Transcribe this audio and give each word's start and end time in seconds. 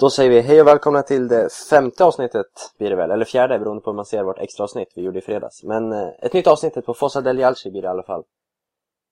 Då 0.00 0.10
säger 0.10 0.30
vi 0.30 0.40
hej 0.40 0.60
och 0.60 0.66
välkomna 0.66 1.02
till 1.02 1.28
det 1.28 1.48
femte 1.70 2.04
avsnittet 2.04 2.46
blir 2.78 2.90
det 2.90 2.96
väl, 2.96 3.10
eller 3.10 3.24
fjärde 3.24 3.58
beroende 3.58 3.82
på 3.82 3.90
hur 3.90 3.96
man 3.96 4.04
ser 4.04 4.22
vårt 4.22 4.38
extra 4.38 4.64
avsnitt 4.64 4.92
vi 4.96 5.02
gjorde 5.02 5.18
i 5.18 5.22
fredags. 5.22 5.62
Men 5.64 5.92
eh, 5.92 6.08
ett 6.22 6.32
nytt 6.32 6.46
avsnitt 6.46 6.86
på 6.86 6.94
Fossa 6.94 7.20
del 7.20 7.38
Jalci 7.38 7.70
blir 7.70 7.82
det 7.82 7.86
i 7.86 7.90
alla 7.90 8.02
fall. 8.02 8.22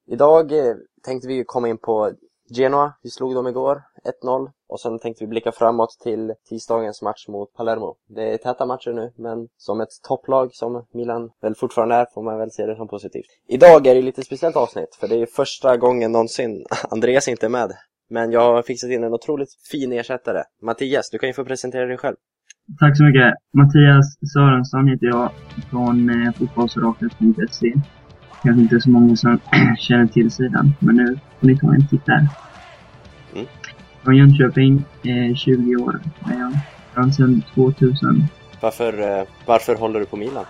Idag 0.06 0.53
eh, 0.53 0.74
tänkte 1.04 1.29
vi 1.29 1.45
komma 1.45 1.69
in 1.69 1.79
på 1.79 2.12
Genoa, 2.51 2.93
vi 3.03 3.11
slog 3.11 3.35
dem 3.35 3.46
igår, 3.46 3.82
1-0. 4.24 4.51
Och 4.69 4.80
sen 4.80 4.98
tänkte 4.98 5.24
vi 5.24 5.29
blicka 5.29 5.53
framåt 5.53 5.90
till 6.03 6.35
tisdagens 6.48 7.02
match 7.02 7.28
mot 7.28 7.52
Palermo. 7.52 7.96
Det 8.06 8.32
är 8.32 8.36
täta 8.36 8.66
matcher 8.66 8.92
nu, 8.92 9.12
men 9.16 9.48
som 9.56 9.80
ett 9.80 10.02
topplag 10.08 10.54
som 10.54 10.86
Milan 10.94 11.30
väl 11.40 11.54
fortfarande 11.54 11.94
är 11.94 12.06
får 12.14 12.22
man 12.22 12.38
väl 12.38 12.50
se 12.50 12.66
det 12.66 12.76
som 12.76 12.88
positivt. 12.88 13.26
Idag 13.48 13.86
är 13.86 13.94
det 13.94 14.02
lite 14.02 14.22
speciellt 14.22 14.56
avsnitt, 14.56 14.94
för 15.00 15.08
det 15.08 15.16
är 15.16 15.26
första 15.26 15.76
gången 15.76 16.12
någonsin 16.12 16.64
Andreas 16.91 17.28
inte 17.28 17.46
är 17.46 17.50
med. 17.50 17.73
Men 18.11 18.33
jag 18.33 18.41
har 18.55 18.62
fixat 18.62 18.91
in 18.91 19.05
en 19.05 19.12
otroligt 19.15 19.48
fin 19.70 19.93
ersättare. 19.93 20.43
Mattias, 20.62 21.11
du 21.11 21.19
kan 21.19 21.29
ju 21.29 21.33
få 21.33 21.45
presentera 21.45 21.87
dig 21.87 21.97
själv. 21.98 22.16
Tack 22.80 22.97
så 22.97 23.05
mycket. 23.05 23.35
Mattias 23.53 24.19
Sörensson 24.33 24.89
heter 24.89 25.07
jag 25.07 25.30
från 25.71 26.11
eh, 26.27 26.33
fotbollsoraklet.se. 26.33 27.75
Kanske 28.43 28.63
inte 28.63 28.80
så 28.80 28.91
många 28.91 29.16
som 29.16 29.41
känner 29.79 30.07
till 30.07 30.30
sidan, 30.30 30.73
men 30.79 30.97
nu 30.97 31.19
får 31.41 31.47
ni 31.47 31.59
ta 31.59 31.75
en 31.75 31.89
titt 31.89 32.07
där. 32.07 32.29
Mm. 33.35 33.47
Från 34.05 34.16
Jönköping, 34.16 34.85
eh, 35.02 35.35
20 35.35 35.77
år 35.77 36.01
är 36.35 36.38
jag. 36.38 36.52
Från 36.95 37.13
sedan 37.13 37.43
2000. 37.55 38.25
Varför, 38.61 39.19
eh, 39.19 39.25
varför 39.47 39.75
håller 39.77 40.01
du 40.01 40.07
på 40.07 40.16
Milan? 40.16 40.45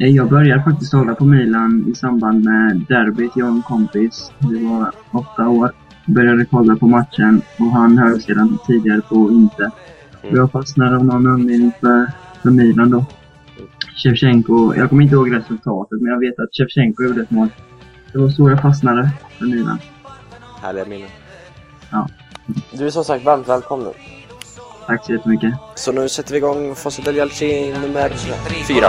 Eh, 0.00 0.08
Jag 0.08 0.28
började 0.30 0.62
faktiskt 0.62 0.92
hålla 0.92 1.14
på 1.14 1.24
Milan 1.24 1.84
i 1.88 1.94
samband 1.94 2.44
med 2.44 2.84
derbyt, 2.88 3.32
jag 3.36 3.48
och 3.48 3.54
en 3.54 3.62
kompis. 3.62 4.32
Det 4.38 4.58
var 4.68 4.92
åtta 5.12 5.48
år. 5.48 5.72
Började 6.06 6.44
kolla 6.44 6.76
på 6.76 6.86
matchen 6.86 7.42
och 7.58 7.66
han 7.66 7.98
höll 7.98 8.20
sedan 8.20 8.58
tidigare 8.66 9.00
på 9.00 9.30
Inter. 9.30 9.70
Och 10.22 10.36
jag 10.36 10.52
fastnade 10.52 10.96
av 10.96 11.04
någon 11.04 11.26
anledning 11.26 11.72
för, 11.80 12.12
för 12.42 12.50
Milan 12.50 12.90
då. 12.90 13.04
Shevchenko, 13.96 14.74
jag 14.74 14.88
kommer 14.88 15.02
inte 15.02 15.14
ihåg 15.14 15.34
resultatet, 15.34 16.00
men 16.00 16.12
jag 16.12 16.20
vet 16.20 16.38
att 16.38 16.48
Shevchenko 16.52 17.02
gjorde 17.02 17.22
ett 17.22 17.30
mål. 17.30 17.48
Det 18.12 18.18
var 18.18 18.28
så 18.28 18.50
jag 18.50 18.62
fastnade 18.62 19.10
för 19.38 19.44
Milan. 19.46 19.78
Härliga 20.62 20.84
minnen. 20.84 21.08
Ja. 21.90 22.08
Du 22.72 22.86
är 22.86 22.90
som 22.90 23.04
sagt 23.04 23.24
varmt 23.24 23.48
välkommen. 23.48 23.92
Tack 24.86 25.04
så 25.04 25.12
jättemycket. 25.12 25.54
Så 25.74 25.92
nu 25.92 26.08
sätter 26.08 26.32
vi 26.32 26.38
igång 26.38 26.74
Fossa 26.74 27.02
del 27.02 27.30
nummer 27.82 28.08
fyra. 28.68 28.88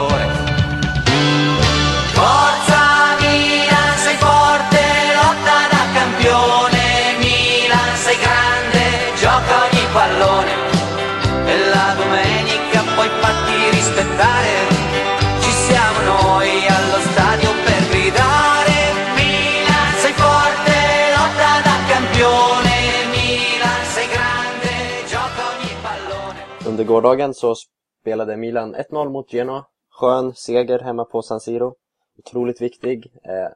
Under 26.77 26.87
gårdagen 26.87 27.33
så 27.33 27.55
spelade 28.01 28.37
Milan 28.37 28.75
1-0 28.75 29.09
mot 29.09 29.33
Genoa. 29.33 29.65
Skön 29.89 30.33
seger 30.33 30.79
hemma 30.79 31.05
på 31.05 31.21
San 31.21 31.39
Siro. 31.39 31.75
Otroligt 32.17 32.61
viktig. 32.61 33.05
Eh, 33.23 33.51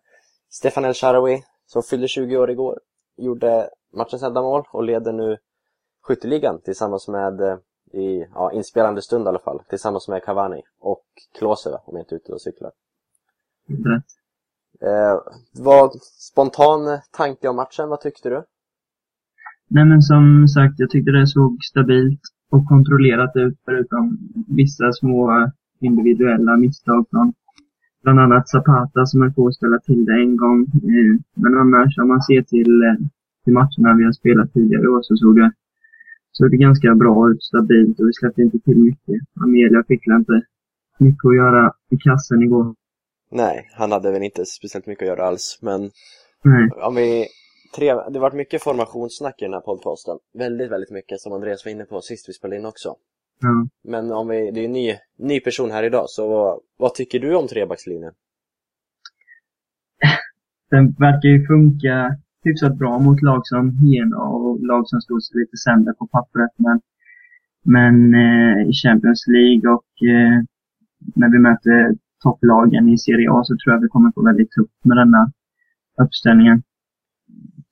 Stefan 0.50 0.86
El 0.86 0.94
Sharawi, 0.94 1.44
som 1.66 1.84
fyllde 1.84 2.08
20 2.08 2.38
år 2.38 2.52
igår, 2.52 2.80
gjorde 3.18 3.70
matchens 3.94 4.24
enda 4.24 4.42
mål 4.42 4.64
och 4.72 4.84
leder 4.84 5.14
nu 5.14 5.38
skytteligan 6.02 6.62
tillsammans 6.62 7.08
med, 7.08 7.42
eh, 7.42 7.58
i 7.94 8.28
ja, 8.34 8.52
inspelande 8.52 9.02
stund 9.02 9.26
i 9.26 9.28
alla 9.28 9.40
fall, 9.40 9.62
tillsammans 9.70 10.08
med 10.08 10.24
Cavani 10.24 10.62
och 10.80 11.06
Klose, 11.40 11.80
om 11.86 11.96
jag 11.96 12.02
inte 12.02 12.16
är 12.16 12.18
ute 12.18 12.32
och 12.32 12.42
cyklar. 12.42 12.72
Rätt. 13.68 14.06
Eh, 14.82 15.20
vad 15.54 15.92
spontan 16.02 17.00
tanke 17.12 17.48
om 17.48 17.56
matchen, 17.56 17.90
vad 17.90 18.02
tyckte 18.02 18.30
du? 18.30 18.44
Nej 19.68 19.86
men 19.86 20.02
som 20.02 20.48
sagt, 20.48 20.74
jag 20.78 20.90
tyckte 20.90 21.12
det 21.12 21.28
såg 21.28 21.58
stabilt 21.64 22.22
och 22.52 22.66
kontrollerat 22.66 23.32
ut 23.36 23.58
förutom 23.66 24.18
vissa 24.48 24.92
små 24.94 25.52
individuella 25.80 26.58
misstag 26.58 27.06
från 27.10 27.34
bland 28.04 28.20
annat 28.20 28.50
Zapata 28.50 29.06
som 29.06 29.22
höll 29.22 29.34
på 29.34 29.48
att 29.48 29.56
ställa 29.56 29.80
till 29.80 30.06
det 30.06 30.14
en 30.14 30.38
gång. 30.38 30.62
Eh, 30.62 31.14
Men 31.36 31.58
annars 31.58 31.98
om 31.98 32.08
man 32.08 32.22
ser 32.22 32.42
till, 32.42 32.74
eh, 32.84 32.96
till 33.44 33.54
matcherna 33.54 33.98
vi 33.98 34.04
har 34.04 34.12
spelat 34.12 34.54
tidigare 34.54 34.88
år 34.88 35.02
så 35.02 35.16
såg 35.16 35.36
det, 35.36 35.52
såg 36.32 36.52
det 36.52 36.58
ganska 36.58 36.96
bra 36.96 37.30
ut, 37.32 37.44
stabilt 37.44 38.00
och 38.00 38.08
vi 38.08 38.14
släppte 38.14 38.42
inte 38.42 38.60
till 38.60 38.78
mycket. 38.78 39.20
Amelia 39.44 39.84
fick 39.88 40.08
väl 40.08 40.16
inte 40.20 40.42
mycket 41.00 41.26
att 41.26 41.36
göra 41.36 41.74
i 41.92 41.98
kassen 41.98 42.42
igår. 42.44 42.76
Nej, 43.32 43.70
han 43.78 43.92
hade 43.92 44.12
väl 44.12 44.24
inte 44.24 44.46
speciellt 44.46 44.88
mycket 44.88 45.04
att 45.04 45.08
göra 45.18 45.28
alls, 45.28 45.60
men 45.62 45.82
Nej, 46.44 46.70
om 46.88 46.96
vi 46.96 47.26
tre, 47.76 47.94
det 47.94 47.94
har 47.94 48.20
varit 48.20 48.34
mycket 48.34 48.64
formationssnack 48.64 49.42
i 49.42 49.46
den 49.46 49.54
här 49.54 49.62
podcasten. 49.62 50.18
Väldigt, 50.34 50.72
väldigt 50.72 50.92
mycket 50.92 51.20
som 51.20 51.34
Andreas 51.34 51.66
var 51.66 51.72
inne 51.72 51.86
på 51.86 52.02
sist 52.02 52.30
vi 52.30 52.34
spelade 52.34 52.60
in 52.60 52.66
också. 52.66 52.96
ja. 53.42 53.68
Men 53.84 54.12
om 54.12 54.28
vi, 54.28 54.52
det 54.52 54.60
är 54.60 54.66
en 54.66 54.72
ny, 54.72 54.96
ny 55.18 55.40
person 55.40 55.72
här 55.72 55.84
idag, 55.84 56.06
så 56.08 56.28
vad, 56.28 56.60
vad 56.78 56.94
tycker 56.94 57.20
du 57.20 57.36
om 57.36 57.48
trebackslinjen? 57.48 58.14
Den 60.70 60.92
verkar 60.92 61.30
ju 61.30 61.46
funka 61.48 62.18
hyfsat 62.44 62.76
bra 62.78 63.00
mot 63.00 63.22
lag 63.22 63.42
som 63.44 63.72
Genoa 63.72 64.28
och 64.28 64.66
lag 64.66 64.88
som 64.88 65.02
står 65.02 65.20
sig 65.20 65.40
lite 65.42 65.58
sämre 65.58 65.94
på 65.94 66.08
pappret. 66.08 66.52
Men, 66.56 66.82
men 67.64 67.96
eh, 68.14 68.70
i 68.70 68.74
Champions 68.74 69.24
League 69.28 69.72
och 69.76 69.92
eh, 70.14 70.38
när 71.16 71.30
vi 71.32 71.40
möter 71.40 71.96
topplagen 72.24 72.90
i 72.90 72.98
Serie 72.98 73.32
A 73.32 73.44
så 73.44 73.54
tror 73.58 73.74
jag 73.74 73.82
vi 73.82 73.88
kommer 73.88 74.12
få 74.12 74.26
väldigt 74.26 74.52
tufft 74.52 74.86
med 74.86 74.98
denna 74.98 75.32
uppställningen. 76.04 76.64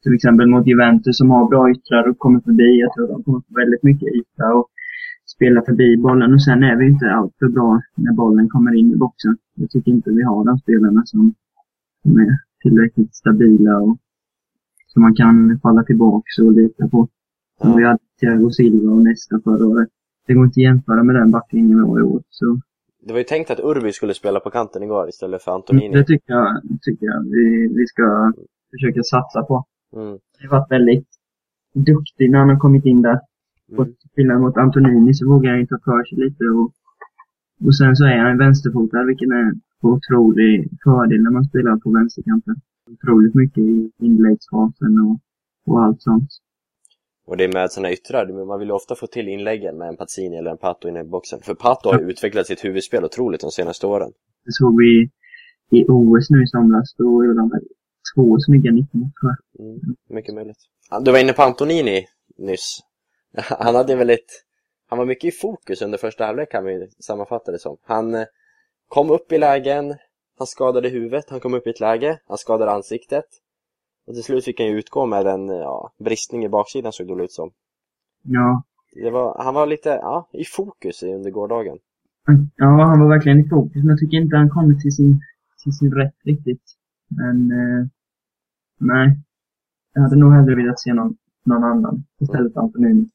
Till 0.04 0.14
exempel 0.14 0.48
mot 0.48 0.68
Juventus 0.68 1.18
som 1.18 1.30
har 1.30 1.50
bra 1.50 1.72
yttrar 1.72 2.10
och 2.10 2.18
kommer 2.18 2.40
förbi. 2.40 2.80
Jag 2.80 2.94
tror 2.94 3.08
de 3.08 3.24
kommer 3.24 3.40
få 3.40 3.54
väldigt 3.56 3.84
mycket 3.84 4.08
yta 4.16 4.54
och 4.54 4.68
spela 5.36 5.62
förbi 5.62 5.98
bollen. 5.98 6.34
Och 6.34 6.44
sen 6.44 6.64
är 6.64 6.76
vi 6.76 6.86
inte 6.88 7.12
alltför 7.12 7.48
bra 7.48 7.82
när 7.96 8.14
bollen 8.14 8.50
kommer 8.50 8.76
in 8.76 8.94
i 8.94 8.96
boxen. 8.96 9.38
Jag 9.56 9.70
tycker 9.70 9.92
inte 9.92 10.10
vi 10.12 10.24
har 10.24 10.46
de 10.46 10.58
spelarna 10.60 11.02
som, 11.06 11.34
som 12.04 12.18
är 12.20 12.38
tillräckligt 12.62 13.16
stabila 13.16 13.78
och 13.80 13.98
som 14.88 15.02
man 15.02 15.16
kan 15.16 15.60
falla 15.64 15.84
tillbaka 15.84 16.26
och 16.46 16.52
lita 16.52 16.88
på. 16.88 17.08
Som 17.62 17.70
Ja. 17.70 17.76
vi 17.76 17.84
hade 17.84 18.00
Thiago 18.20 18.50
Silva 18.52 18.92
och 18.92 19.02
nästa 19.04 19.40
förra 19.44 19.66
året. 19.68 19.90
Det 20.28 20.34
går 20.34 20.46
inte 20.46 20.54
att 20.54 20.64
jämföra 20.64 21.04
med 21.04 21.16
den 21.16 21.32
backlinjen 21.32 21.78
vi 21.78 21.90
har 21.90 22.00
i 22.00 22.04
år. 22.04 22.22
Så 22.30 22.60
Det 23.06 23.12
var 23.14 23.18
ju 23.20 23.24
tänkt 23.24 23.52
att 23.52 23.60
Urbi 23.60 23.92
skulle 23.92 24.14
spela 24.14 24.40
på 24.40 24.50
kanten 24.50 24.84
igår 24.84 25.10
istället 25.10 25.42
för 25.44 25.52
Antonini. 25.52 25.96
det 25.98 26.04
tycker 26.04 26.34
jag, 26.34 26.62
tycker 26.82 27.06
jag 27.06 27.24
vi, 27.24 27.68
vi 27.78 27.88
ska 27.88 28.34
försöka 28.72 29.04
satsa 29.04 29.44
på. 29.44 29.66
Mm. 29.96 30.08
Han 30.08 30.50
har 30.50 30.60
varit 30.60 30.72
väldigt 30.72 31.08
duktig 31.74 32.32
när 32.32 32.40
han 32.40 32.50
har 32.50 32.60
kommit 32.60 32.86
in 32.86 33.02
där. 33.02 33.20
Och 33.72 33.86
Mm. 33.86 33.96
till 33.96 34.10
skillnad 34.16 34.42
mot 34.42 34.58
Antonini 34.58 35.14
så 35.14 35.30
vågar 35.30 35.50
han 35.52 35.60
ju 35.60 35.68
ta 35.68 35.80
för 35.86 36.04
sig 36.04 36.18
lite 36.18 36.44
och, 36.44 36.72
och 37.68 37.76
sen 37.76 37.96
så 37.96 38.06
är 38.06 38.18
han 38.18 38.38
vänsterfotad 38.38 39.04
vilket 39.04 39.30
är 39.30 39.36
en 39.50 39.62
otrolig 39.82 40.70
fördel 40.84 41.22
när 41.24 41.32
man 41.32 41.46
spelar 41.46 41.78
på 41.78 41.92
vänsterkanten. 41.92 42.56
Otroligt 42.92 43.36
mycket 43.36 43.58
i 43.58 43.92
inläggsfasen 44.00 45.00
och, 45.00 45.20
och 45.74 45.82
allt 45.84 46.02
sånt. 46.02 46.30
Och 47.26 47.38
det 47.38 47.44
är 47.44 47.54
med 47.54 47.72
sådana 47.72 47.92
yttrar, 47.92 48.28
men 48.28 48.48
man 48.48 48.60
vill 48.60 48.68
ju 48.68 48.74
ofta 48.74 48.96
få 48.96 49.08
till 49.08 49.28
inläggen 49.28 49.78
med 49.78 49.88
en 49.88 49.98
Pazzini 49.98 50.38
eller 50.38 50.52
en 50.52 50.58
Pato 50.58 50.88
inne 50.90 51.00
i 51.02 51.04
boxen. 51.04 51.40
För 51.42 51.54
Pato 51.54 51.90
har 51.92 52.00
ju 52.00 52.10
utvecklat 52.10 52.48
sitt 52.48 52.66
huvudspel 52.66 53.04
otroligt 53.06 53.42
de 53.42 53.52
senaste 53.52 53.88
åren. 53.88 54.12
Det 54.46 54.52
såg 54.52 54.78
vi 54.82 55.10
i 55.72 55.86
OS 55.88 56.30
nu 56.30 56.44
i 56.44 56.48
somras. 56.48 56.96
Då 56.98 57.26
gjorde 57.26 57.40
han 57.40 57.50
väl 57.50 57.62
två 58.16 58.38
snygga 58.40 58.72
nickmål 58.72 59.10
tror 59.22 59.36
jag. 59.54 59.66
Mm. 59.66 59.96
Mycket 60.10 60.36
möjligt. 60.36 60.58
Du 61.02 61.12
var 61.12 61.20
inne 61.20 61.34
på 61.34 61.42
Antonini 61.42 62.06
nyss. 62.38 62.80
Han 63.34 63.76
hade 63.76 63.96
väldigt... 63.96 64.46
Han 64.90 65.00
var 65.00 65.06
mycket 65.06 65.34
i 65.34 65.38
fokus 65.38 65.82
under 65.82 65.98
första 65.98 66.26
halvlek 66.26 66.52
kan 66.52 66.66
vi 66.66 66.90
sammanfatta 67.00 67.52
det 67.52 67.60
som. 67.60 67.78
Han 67.84 68.16
eh, 68.16 68.26
kom 68.88 69.10
upp 69.10 69.32
i 69.32 69.38
lägen, 69.38 69.96
han 70.38 70.48
skadade 70.48 70.90
huvudet, 70.90 71.30
han 71.30 71.40
kom 71.40 71.54
upp 71.54 71.68
i 71.68 71.70
ett 71.70 71.80
läge, 71.80 72.20
han 72.28 72.38
skadade 72.38 72.72
ansiktet. 72.72 73.26
Och 74.08 74.14
till 74.14 74.24
slut 74.24 74.46
fick 74.46 74.60
han 74.60 74.68
ju 74.68 74.80
utgå 74.80 75.06
med 75.06 75.28
en 75.28 75.48
ja, 75.48 75.92
bristning 75.98 76.46
i 76.46 76.50
baksidan 76.50 76.94
såg 76.94 77.18
det 77.18 77.24
ut 77.24 77.32
som. 77.32 77.52
Ja, 78.24 78.64
var, 79.12 79.44
han 79.44 79.54
var 79.54 79.68
lite 79.68 79.90
ja, 79.90 80.30
i 80.34 80.46
fokus 80.46 81.04
under 81.04 81.30
gårdagen. 81.32 81.78
ja, 82.56 82.66
han 82.66 83.00
var 83.00 83.10
verkligen 83.10 83.40
i 83.40 83.50
fokus. 83.50 83.76
Men 83.76 83.90
jag 83.90 84.00
tycker 84.00 84.18
inte 84.18 84.38
han 84.38 84.50
kommer 84.50 84.76
till 84.76 84.92
sin, 84.92 85.22
till 85.64 85.78
sin 85.78 85.94
rätt 85.94 86.16
riktigt. 86.24 86.64
Men, 87.10 87.52
eh, 87.52 87.88
nej. 88.78 89.18
Jag 89.94 90.02
hade 90.02 90.16
nog 90.16 90.34
hellre 90.34 90.56
velat 90.56 90.80
se 90.80 90.94
någon, 90.94 91.18
någon 91.46 91.64
annan 91.64 92.04
istället 92.20 92.54
för 92.54 92.62
Antonini. 92.62 93.10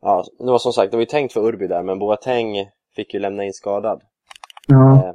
Ja, 0.00 0.24
det 0.38 0.44
var 0.44 0.58
som 0.58 0.72
sagt, 0.72 0.90
det 0.90 0.96
var 0.96 1.02
ju 1.02 1.06
tänkt 1.06 1.32
för 1.32 1.48
Urbi 1.48 1.66
där, 1.66 1.82
men 1.82 1.98
Boateng 1.98 2.54
fick 2.96 3.14
ju 3.14 3.20
lämna 3.20 3.44
in 3.44 3.52
skadad. 3.52 4.02
Ja, 4.66 5.08
Eh, 5.08 5.14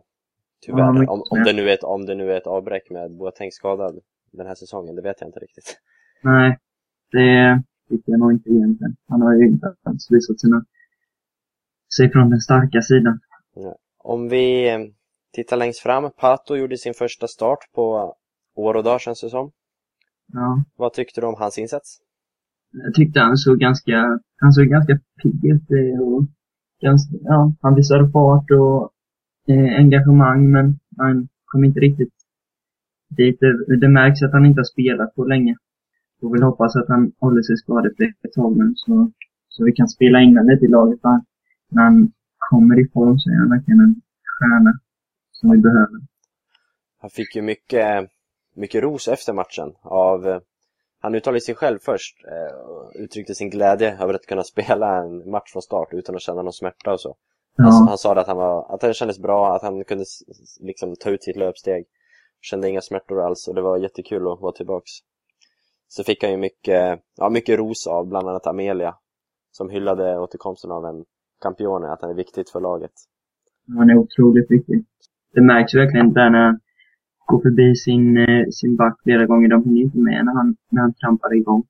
tyvärr. 0.66 0.80
Ja, 0.80 1.12
om, 1.12 1.24
om, 1.30 1.44
det 1.44 1.54
nu 1.54 1.69
är 1.69 1.74
ett, 1.74 1.84
om 1.84 2.06
det 2.06 2.16
nu 2.16 2.31
är 2.31 2.38
ett 2.38 2.48
avbräck 2.48 2.90
med 2.90 3.12
Boateng 3.12 3.52
skadad 3.52 4.00
den 4.31 4.48
här 4.48 4.56
säsongen, 4.56 4.96
det 4.96 5.02
vet 5.02 5.22
jag 5.22 5.28
inte 5.28 5.40
riktigt. 5.40 5.78
nej. 6.24 6.58
Det, 7.12 7.63
tycker 7.90 8.12
jag 8.12 8.19
nog 8.19 8.31
inte 8.31 8.50
egentligen. 8.50 8.96
Han 9.08 9.22
har 9.22 9.34
ju 9.34 9.48
inte 9.48 9.75
alls 9.84 10.12
visat 10.12 10.40
sina, 10.40 10.66
sig 11.98 12.12
från 12.12 12.30
den 12.30 12.40
starka 12.40 12.81
sidan. 12.81 13.19
Om 13.98 14.30
vi 14.30 14.69
tittar 15.33 15.57
längst 15.57 15.80
fram, 15.80 16.12
Pato 16.12 16.56
gjorde 16.56 16.78
sin 16.78 16.94
första 16.94 17.28
start 17.28 17.60
på 17.75 18.16
år 18.56 18.74
och 18.75 18.83
dag 18.83 19.01
känns 19.01 19.22
det 19.22 19.30
som. 19.30 19.51
Ja, 20.33 20.63
Vad 20.75 20.94
tyckte 20.94 21.22
du 21.22 21.28
om 21.28 21.36
hans 21.36 21.57
insats? 21.57 22.00
jag 22.72 22.94
tyckte 22.94 23.19
han 23.19 23.38
såg 23.38 23.60
ganska, 23.60 24.19
han 24.38 24.54
såg 24.54 24.66
ganska 24.66 25.00
pigg 25.24 25.45
ut 25.45 25.72
eh, 25.72 26.01
och 26.01 26.25
ganska, 26.81 27.16
ja, 27.24 27.54
han 27.62 27.75
visade 27.75 28.12
fart 28.12 28.51
och 28.51 28.92
eh, 29.54 29.80
engagemang 29.80 30.51
men 30.51 30.80
han 30.98 31.28
kom 31.45 31.63
inte 31.63 31.80
riktigt 31.80 32.13
dit. 33.10 33.39
Det, 33.39 33.75
det 33.75 33.89
märks 33.89 34.22
att 34.22 34.31
han 34.31 34.45
inte 34.45 34.60
har 34.60 34.66
spelat 34.74 35.16
på 35.16 35.25
länge. 35.25 35.56
Jag 36.22 36.31
vill 36.34 36.44
hoppas 36.44 36.75
att 36.75 36.88
han 36.88 37.12
håller 37.19 37.42
sig 37.42 37.57
skadefri 37.57 38.13
ett 38.24 38.34
tag 38.34 38.57
nu 38.57 38.74
så, 38.75 39.12
så 39.50 39.66
vi 39.66 39.72
kan 39.72 39.88
spela 39.88 40.22
in 40.22 40.39
lite 40.51 40.66
i 40.66 40.68
laget. 40.68 41.00
När 41.69 41.84
han 41.84 42.12
kommer 42.50 42.80
ifrån 42.80 43.19
så 43.19 43.30
är 43.30 43.36
han 43.36 43.50
verkligen 43.50 43.80
en 43.80 44.01
stjärna 44.39 44.80
som 45.41 45.51
vi 45.51 45.57
behöver. 45.57 45.99
Han 47.01 47.09
fick 47.09 47.35
ju 47.35 47.41
mycket, 47.41 48.09
mycket 48.55 48.83
ros 48.83 49.07
efter 49.07 49.33
matchen 49.33 49.75
av 49.81 50.27
eh, 50.27 50.39
han 50.99 51.15
uttalade 51.15 51.41
sig 51.41 51.55
själv 51.55 51.79
först 51.81 52.25
eh, 52.25 52.55
och 52.55 52.91
uttryckte 52.95 53.35
sin 53.35 53.49
glädje 53.49 53.97
över 54.01 54.13
att 54.13 54.25
kunna 54.25 54.43
spela 54.53 54.97
en 55.03 55.31
match 55.31 55.51
från 55.51 55.61
start 55.61 55.88
utan 55.91 56.15
att 56.15 56.21
känna 56.21 56.41
någon 56.41 56.53
smärta 56.53 56.93
och 56.93 57.01
så. 57.01 57.15
Han, 57.57 57.65
Ja, 57.67 57.85
han 57.89 57.97
sa 57.97 58.15
att 58.15 58.27
han, 58.27 58.38
var, 58.38 58.73
att 58.73 58.81
det 58.81 58.93
kändes 58.93 59.19
bra, 59.19 59.55
att 59.55 59.61
han 59.61 59.83
kunde 59.83 60.05
liksom 60.59 60.95
ta 60.95 61.09
ut 61.09 61.23
sitt 61.23 61.35
löpsteg. 61.35 61.85
Kände 62.41 62.69
inga 62.69 62.81
smärtor 62.81 63.21
alls 63.21 63.47
och 63.47 63.55
det 63.55 63.61
var 63.61 63.77
jättekul 63.77 64.27
att 64.27 64.41
vara 64.41 64.51
tillbaks. 64.51 64.91
Så 65.88 66.03
fick 66.03 66.23
han 66.23 66.31
ju 66.31 66.38
mycket, 66.38 66.99
ja, 67.17 67.29
mycket 67.29 67.59
ros 67.59 67.88
av 67.88 68.07
bland 68.07 68.29
annat 68.29 68.47
Amelia 68.47 68.95
som 69.51 69.69
hyllade 69.69 70.19
återkomsten 70.19 70.71
av 70.71 70.85
en 70.85 71.05
Campione, 71.41 71.88
att 71.88 72.01
han 72.01 72.11
är 72.11 72.15
viktigt 72.15 72.49
för 72.49 72.59
laget. 72.59 72.91
han 73.77 73.89
är 73.89 73.97
otroligt 73.97 74.51
viktig. 74.51 74.85
Det 75.33 75.42
märks 75.42 75.75
verkligen 75.75 76.13
där 76.13 76.30
när 76.30 76.39
han 76.45 76.60
går 77.25 77.42
förbi 77.42 77.75
sin, 77.75 78.18
eh, 78.18 78.45
sin 78.51 78.75
back 78.75 79.00
flera 79.04 79.25
gånger. 79.25 79.48
De 79.50 79.63
hinner 79.63 79.81
inte 79.81 79.98
med 79.98 80.25
när 80.25 80.33
han, 80.33 80.56
när 80.69 80.81
han 80.81 80.94
trampar 80.94 81.36
igång. 81.36 81.63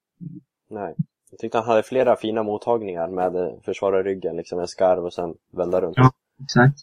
Nej. 0.69 0.95
Jag 1.31 1.39
tyckte 1.39 1.57
han 1.57 1.67
hade 1.67 1.83
flera 1.83 2.15
fina 2.15 2.43
mottagningar 2.43 3.07
med 3.07 3.35
eh, 3.35 3.49
försvara 3.65 4.03
ryggen, 4.03 4.35
liksom 4.37 4.59
en 4.59 4.67
skarv 4.67 5.05
och 5.05 5.13
sen 5.13 5.33
vända 5.57 5.81
runt. 5.81 5.97
Ja. 5.97 6.11
Exakt. 6.43 6.77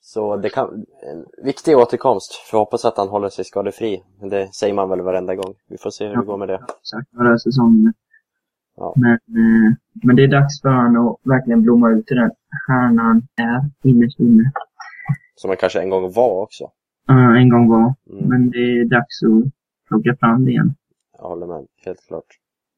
Så 0.00 0.36
det 0.36 0.48
kan, 0.48 0.84
en 1.12 1.44
viktig 1.44 1.76
återkomst. 1.76 2.34
För 2.34 2.56
jag 2.56 2.64
hoppas 2.64 2.84
att 2.84 2.96
han 2.96 3.08
håller 3.08 3.28
sig 3.28 3.44
skadefri. 3.44 4.02
Det 4.30 4.54
säger 4.54 4.74
man 4.74 4.88
väl 4.88 5.00
varenda 5.00 5.34
gång. 5.34 5.54
Vi 5.68 5.78
får 5.78 5.90
se 5.90 6.04
hur 6.04 6.14
det 6.14 6.20
Ja. 6.20 6.24
går 6.24 6.36
med 6.36 6.48
det. 6.48 6.54
Exakt, 6.54 7.12
några 7.12 7.38
säsonger. 7.38 7.92
Ja. 8.76 8.94
Men, 8.96 9.12
eh, 9.12 9.72
men 10.04 10.16
det 10.16 10.24
är 10.24 10.28
dags 10.28 10.60
för 10.62 10.68
honom 10.68 11.08
att 11.08 11.16
verkligen 11.24 11.62
blomma 11.62 11.90
ut 11.90 12.06
till 12.06 12.16
den 12.16 12.30
stjärnan 12.66 13.22
är 13.36 13.88
innerst 13.90 14.20
inne. 14.20 14.52
Som 15.42 15.48
han 15.50 15.56
kanske 15.56 15.80
en 15.80 15.90
gång 15.90 16.12
var 16.12 16.42
också. 16.42 16.64
Uh, 17.10 17.36
en 17.42 17.48
gång 17.48 17.68
var. 17.68 17.94
Mm, 18.10 18.28
Men 18.28 18.50
det 18.50 18.58
är 18.58 18.84
dags 18.84 19.22
att 19.22 19.52
plocka 19.88 20.16
fram 20.20 20.44
det 20.44 20.50
igen. 20.50 20.74
jag 21.18 21.28
håller 21.28 21.46
med, 21.46 21.66
helt 21.84 22.06
klart. 22.08 22.30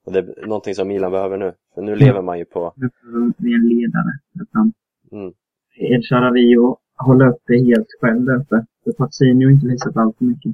Och 0.06 0.12
det 0.12 0.18
är 0.18 0.46
någonting 0.46 0.74
som 0.74 0.88
Milan 0.88 1.10
behöver 1.12 1.36
nu. 1.36 1.52
För 1.74 1.82
nu 1.82 1.96
lever 1.96 2.22
man 2.22 2.38
ju 2.38 2.44
på... 2.44 2.72
Nu 2.76 2.90
bli 3.38 3.54
en 3.54 3.68
ledare. 3.68 4.12
fram. 4.52 4.72
Mm, 5.12 5.32
El 5.76 6.02
Shaarawy 6.02 6.56
hålla 6.96 7.28
upp 7.28 7.42
det 7.46 7.58
helt 7.58 7.86
själv 8.00 8.24
där 8.24 8.36
uppe. 8.40 8.66
För 8.84 8.92
Pazzini 8.92 9.44
har 9.44 9.52
inte 9.52 9.66
visat 9.66 9.96
allt 9.96 10.18
för 10.18 10.24
mycket. 10.24 10.52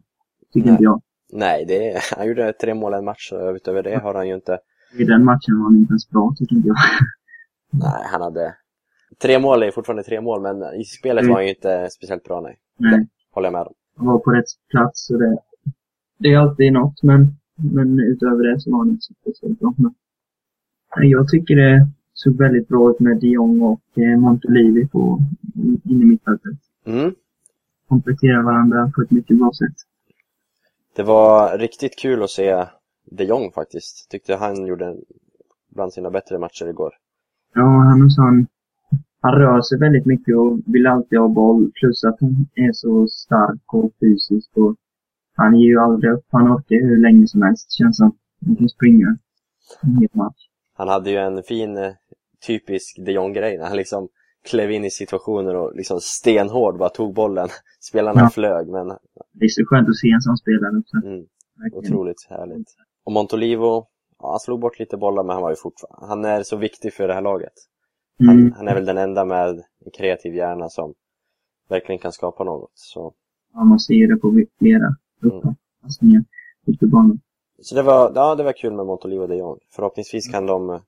Tycker 0.53 0.67
Nej. 0.67 0.73
inte 0.73 0.85
jag. 0.85 1.03
nej, 1.33 1.65
det 1.69 1.91
är, 1.93 2.01
han 2.17 2.27
gjorde 2.29 2.53
tre 2.53 2.75
mål 2.75 2.95
en 2.95 3.05
match 3.05 3.33
och 3.33 3.55
utöver 3.55 3.83
det 3.83 3.99
har 3.99 4.15
han 4.15 4.29
ju 4.29 4.35
inte... 4.35 4.59
I 4.99 5.05
den 5.05 5.25
matchen 5.25 5.59
var 5.59 5.65
han 5.65 5.77
inte 5.77 5.91
ens 5.93 6.11
bra, 6.11 6.35
tycker 6.39 6.57
inte 6.57 6.69
jag. 6.69 6.77
Nej, 7.71 8.03
han 8.13 8.23
hade... 8.23 8.55
Tre 9.19 9.39
mål 9.39 9.63
är 9.63 9.71
fortfarande 9.71 10.03
tre 10.03 10.21
mål, 10.21 10.43
men 10.43 10.75
i 10.81 10.85
spelet 10.85 11.23
Mm. 11.23 11.31
var 11.31 11.37
han 11.39 11.45
ju 11.45 11.51
inte 11.55 11.91
speciellt 11.91 12.25
bra, 12.25 12.41
nej. 12.41 12.59
Nej, 12.77 13.09
Håller 13.31 13.47
jag 13.47 13.53
med 13.53 13.63
om. 13.63 13.75
han 13.97 14.07
var 14.07 14.19
på 14.19 14.31
rätt 14.31 14.45
plats 14.71 15.11
och 15.11 15.19
det, 15.19 15.39
det 16.19 16.29
är 16.29 16.39
alltid 16.39 16.73
något, 16.73 17.03
men, 17.03 17.27
men 17.75 17.99
utöver 18.01 18.45
det 18.45 18.61
så 18.61 18.71
var 18.71 18.79
han 18.79 18.89
inte 18.89 19.03
speciellt 19.21 19.61
bra. 19.61 19.75
Men, 19.77 19.95
jag 21.11 21.29
tycker 21.29 21.57
det 21.57 21.87
såg 22.13 22.39
väldigt 22.39 22.69
bra 22.69 22.91
ut 22.91 23.01
med 23.01 23.17
de 23.21 23.27
Jong 23.29 23.61
och 23.63 23.81
eh, 23.99 24.19
Montolivi 24.19 24.89
på 24.89 25.19
in 25.85 26.03
i 26.03 26.05
mittfältet. 26.05 26.59
Mm. 26.87 27.15
Kompletterar 27.89 28.43
varandra 28.43 28.93
på 28.95 29.03
ett 29.03 29.11
mycket 29.11 29.39
bra 29.39 29.51
sätt. 29.59 29.77
Det 30.97 31.03
var 31.03 31.59
riktigt 31.59 31.99
kul 31.99 32.23
att 32.23 32.31
se 32.31 32.67
de 33.05 33.25
Jong 33.25 33.53
faktiskt. 33.53 34.11
Tyckte 34.11 34.35
han 34.37 34.67
gjorde 34.67 34.97
bland 35.69 35.93
sina 35.93 36.11
bättre 36.11 36.39
matcher 36.39 36.67
igår. 36.69 36.93
Ja, 37.55 37.63
han 37.63 38.03
är 38.03 38.09
sån, 38.09 38.47
han 39.21 39.35
rör 39.35 39.61
sig 39.63 39.79
väldigt 39.79 40.07
mycket 40.07 40.37
och 40.37 40.59
vill 40.67 40.87
alltid 40.87 41.19
ha 41.19 41.29
boll. 41.29 41.71
Plus 41.81 42.05
att 42.05 42.17
han 42.21 42.47
är 42.55 42.73
så 42.73 43.07
stark 43.09 43.75
och 43.75 43.91
fysisk 44.01 44.51
och 44.57 44.77
han 45.37 45.55
ger 45.55 45.69
ju 45.69 45.79
aldrig 45.81 46.13
upp. 46.13 46.25
Han 46.31 46.53
orkar 46.53 46.77
hur 46.77 47.03
länge 47.03 47.27
som 47.27 47.43
helst, 47.43 47.73
känns 47.73 47.97
som. 47.97 48.17
Han 48.47 48.57
kan 48.57 48.69
springa 48.69 49.07
en 49.83 49.97
hel 50.01 50.09
match. 50.13 50.47
Han 50.77 50.89
hade 50.89 51.11
ju 51.11 51.17
en 51.17 51.43
fin 51.43 51.77
eh, 51.77 51.93
typisk 52.47 52.97
de 53.07 53.13
Jong-grej 53.13 53.59
när 53.59 53.67
han 53.67 53.77
liksom 53.77 54.09
klev 54.51 54.71
in 54.71 54.85
i 54.85 54.91
situationer 54.91 55.55
och 55.57 55.77
liksom 55.77 55.99
stenhård 56.01 56.79
bara 56.79 56.89
tog 56.89 57.15
bollen. 57.15 57.49
Spelarna 57.81 58.21
Ja. 58.21 58.31
flög, 58.31 58.69
men 58.69 58.87
Det 59.33 59.45
är 59.45 59.49
så 59.49 59.65
skönt 59.67 59.89
att 59.89 59.97
se 59.97 60.11
en 60.11 60.21
sån 60.21 60.37
spelare 60.37 60.79
också. 60.79 60.97
mm, 61.07 61.27
otroligt 61.73 62.27
härligt. 62.31 62.69
Och 63.05 63.13
Montolivo, 63.13 63.87
ja, 64.19 64.31
han 64.31 64.41
slog 64.41 64.61
bort 64.61 64.79
lite 64.79 64.97
bollar 64.97 65.23
men 65.23 65.33
han 65.35 65.43
var 65.43 65.51
ju 65.51 65.57
fortfarande, 65.57 66.07
han 66.09 66.25
är 66.25 66.43
så 66.43 66.57
viktig 66.57 66.93
för 66.95 67.09
det 67.09 67.15
här 67.15 67.23
laget. 67.23 67.53
Han, 68.27 68.39
Mm. 68.39 68.53
han 68.53 68.69
är 68.69 68.75
väl 68.75 68.85
den 68.85 68.99
enda 68.99 69.25
med 69.25 69.49
en 69.85 69.91
kreativ 69.97 70.35
hjärna 70.35 70.69
som 70.69 70.95
verkligen 71.69 71.99
kan 71.99 72.13
skapa 72.13 72.45
något. 72.45 72.71
Så, 72.75 73.13
Ja, 73.55 73.65
man 73.65 73.81
ser 73.81 74.09
det 74.15 74.17
på 74.21 74.45
flera 74.59 74.89
Mm. 75.23 75.37
upppassningar 75.37 76.25
ute 76.67 76.79
på 76.79 76.87
banan. 76.87 77.21
så 77.63 77.75
det, 77.75 77.83
var, 77.83 78.13
ja, 78.15 78.35
det 78.35 78.43
var 78.43 78.53
kul 78.53 78.73
med 78.73 78.87
Montolivo 78.87 79.27
de 79.27 79.37
Jong. 79.37 79.59
Förhoppningsvis 79.77 80.29
kan 80.33 80.47
de 80.47 80.71
eh, 80.71 80.81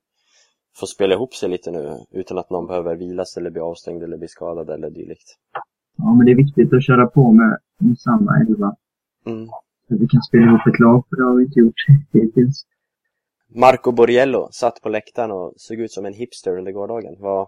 få 0.79 0.85
spela 0.85 1.13
ihop 1.13 1.33
sig 1.33 1.49
lite 1.49 1.71
nu 1.71 1.97
utan 2.11 2.37
att 2.37 2.49
någon 2.49 2.67
behöver 2.67 2.95
vilas 2.95 3.37
eller 3.37 3.49
bli 3.49 3.61
avstängd 3.61 4.03
eller 4.03 4.17
bli 4.17 4.27
skadad 4.27 4.69
eller 4.69 4.89
dylikt. 4.89 5.29
Ja, 5.97 6.13
men 6.15 6.25
det 6.25 6.31
är 6.31 6.35
viktigt 6.35 6.73
att 6.73 6.83
köra 6.85 7.07
på 7.07 7.31
med, 7.31 7.57
med 7.79 7.97
samma 7.99 8.39
elva. 8.41 8.75
Mm. 9.25 9.47
Så 9.87 9.95
vi 9.99 10.07
kan 10.07 10.21
spela 10.21 10.45
ihop 10.45 10.67
ett 10.67 10.79
lag, 10.79 11.03
för 11.09 11.15
det 11.17 11.23
har 11.23 11.35
vi 11.35 11.43
inte 11.43 11.59
gjort 11.59 11.81
hittills. 12.13 12.65
Marco 13.55 13.91
Borriello 13.91 14.47
satt 14.51 14.81
på 14.81 14.89
läktaren 14.89 15.31
och 15.31 15.53
såg 15.57 15.79
ut 15.79 15.91
som 15.91 16.05
en 16.05 16.13
hipster 16.13 16.57
under 16.57 16.71
gårdagen. 16.71 17.15
Vad, 17.19 17.47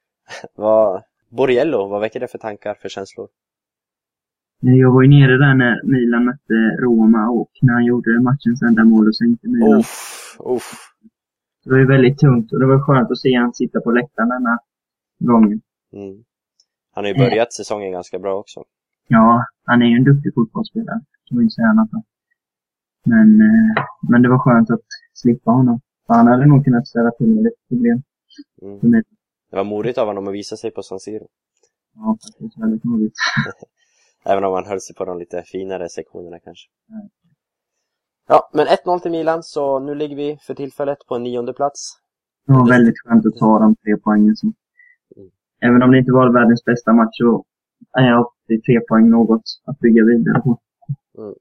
vad, 0.54 1.02
Borriello, 1.28 1.88
vad 1.88 2.00
väcker 2.00 2.20
det 2.20 2.28
för 2.28 2.38
tankar, 2.38 2.74
för 2.74 2.88
känslor? 2.88 3.28
Jag 4.60 4.92
var 4.92 5.02
ju 5.02 5.08
nere 5.08 5.38
där 5.38 5.54
när 5.54 5.82
Milan 5.84 6.24
mötte 6.24 6.54
Roma 6.82 7.30
och 7.30 7.50
när 7.62 7.72
han 7.72 7.84
gjorde 7.84 8.20
matchens 8.20 8.62
enda 8.62 8.84
mål 8.84 9.08
och 9.08 9.16
sänkte 9.16 9.48
Milan. 9.48 9.78
Uff, 9.80 10.36
uff. 10.40 10.72
Det 11.64 11.70
var 11.70 11.78
ju 11.78 11.86
väldigt 11.86 12.18
tungt 12.18 12.52
och 12.52 12.60
det 12.60 12.66
var 12.66 12.78
skönt 12.86 13.10
att 13.10 13.18
se 13.18 13.34
han 13.34 13.54
sitta 13.54 13.80
på 13.80 13.90
läktaren 13.90 14.28
denna 14.28 14.58
gången. 15.18 15.60
Mm. 15.92 16.24
Han 16.94 17.04
har 17.04 17.12
ju 17.12 17.18
börjat 17.18 17.52
säsongen 17.52 17.92
ganska 17.92 18.18
bra 18.18 18.34
också. 18.38 18.64
Ja, 19.08 19.44
han 19.64 19.82
är 19.82 19.86
ju 19.86 19.96
en 19.96 20.04
duktig 20.04 20.34
fotbollsspelare. 20.34 21.00
Kan 21.28 21.36
man 21.36 21.42
inte 21.42 21.54
säga 21.54 21.66
annat. 21.66 21.90
Men, 23.04 23.40
eh, 23.40 23.84
men 24.10 24.22
det 24.22 24.28
var 24.28 24.38
skönt 24.38 24.70
att 24.70 24.88
slippa 25.22 25.50
honom. 25.50 25.80
Han 26.06 26.26
hade 26.26 26.46
nog 26.46 26.64
kunnat 26.64 26.88
ställa 26.88 27.10
till 27.10 27.26
med 27.26 27.44
lite 27.44 27.60
problem 27.68 28.02
Mm. 28.62 28.90
Det 29.50 29.56
var 29.56 29.64
modigt 29.64 29.98
av 29.98 30.06
honom 30.06 30.28
att 30.28 30.34
visa 30.34 30.56
sig 30.56 30.70
på 30.70 30.82
San 30.82 31.00
Siro. 31.00 31.26
Ja, 31.94 32.18
faktiskt 32.26 32.62
väldigt 32.62 32.84
modigt. 32.84 33.14
Även 34.24 34.44
om 34.44 34.52
han 34.54 34.66
höll 34.66 34.80
sig 34.80 34.96
på 34.96 35.04
de 35.04 35.18
lite 35.18 35.42
finare 35.42 35.88
sektionerna 35.88 36.38
kanske. 36.38 36.68
Mm. 36.90 37.08
Ja, 38.28 38.50
men 38.52 38.66
1-0 38.66 38.98
till 39.00 39.10
Milan, 39.10 39.42
så 39.42 39.78
nu 39.78 39.94
ligger 39.94 40.16
vi 40.16 40.38
för 40.46 40.54
tillfället 40.54 40.98
på 41.08 41.14
en 41.14 41.22
nionde 41.22 41.52
plats. 41.52 41.80
Det 42.46 42.52
var 42.52 42.68
väldigt 42.68 42.94
skönt 43.04 43.26
att 43.26 43.36
ta 43.36 43.58
de 43.58 43.76
tre 43.76 43.96
poängen. 44.04 44.36
Som, 44.36 44.54
Mm. 45.16 45.30
även 45.60 45.82
om 45.82 45.90
det 45.90 45.98
inte 45.98 46.12
var 46.12 46.32
världens 46.32 46.64
bästa 46.64 46.92
match 46.92 47.10
så 47.12 47.44
är 47.98 48.12
alltid 48.12 48.64
tre 48.64 48.80
poäng 48.88 49.10
något 49.10 49.42
att 49.64 49.78
bygga 49.78 50.04
vidare 50.04 50.40
på. 50.40 50.60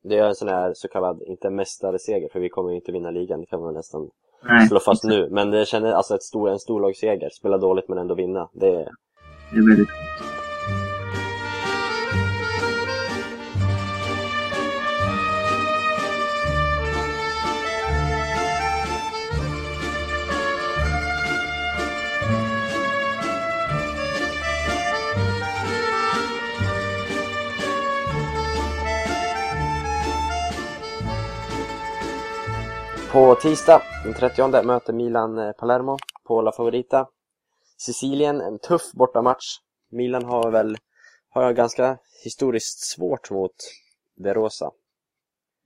Det 0.09 0.17
är 0.17 0.27
en 0.27 0.35
sån 0.35 0.47
här 0.47 0.73
så 0.73 0.87
kallad, 0.87 1.21
inte 1.27 1.49
mästareseger, 1.49 2.29
för 2.33 2.39
vi 2.39 2.49
kommer 2.49 2.69
ju 2.69 2.75
inte 2.75 2.91
vinna 2.91 3.11
ligan, 3.11 3.39
det 3.39 3.45
kan 3.45 3.61
man 3.61 3.73
nästan 3.73 4.09
Nej, 4.43 4.67
slå 4.67 4.79
fast 4.79 5.03
nu. 5.03 5.29
Men 5.31 5.51
det 5.51 5.65
känner, 5.67 5.91
alltså 5.91 6.15
ett 6.15 6.23
stor, 6.23 6.49
en 6.49 6.59
storlagsseger, 6.59 7.29
spela 7.29 7.57
dåligt 7.57 7.89
men 7.89 7.97
ändå 7.97 8.15
vinna. 8.15 8.49
Det 8.53 8.67
är, 8.67 8.89
det 9.51 9.57
är 9.57 9.67
väldigt 9.69 9.89
På 33.17 33.35
tisdag 33.35 33.81
den 34.03 34.13
30 34.13 34.63
möter 34.65 34.93
Milan 34.93 35.37
eh, 35.37 35.51
Palermo 35.51 35.97
på 36.27 36.41
La 36.41 36.51
Favorita. 36.51 37.07
Sicilien, 37.77 38.41
en 38.41 38.59
tuff 38.59 38.91
bortamatch. 38.93 39.45
Milan 39.91 40.25
har 40.25 40.51
väl 40.51 40.77
har 41.29 41.53
ganska 41.53 41.97
historiskt 42.23 42.79
svårt 42.79 43.31
mot 43.31 43.55
De 44.23 44.33
Rosa. 44.33 44.71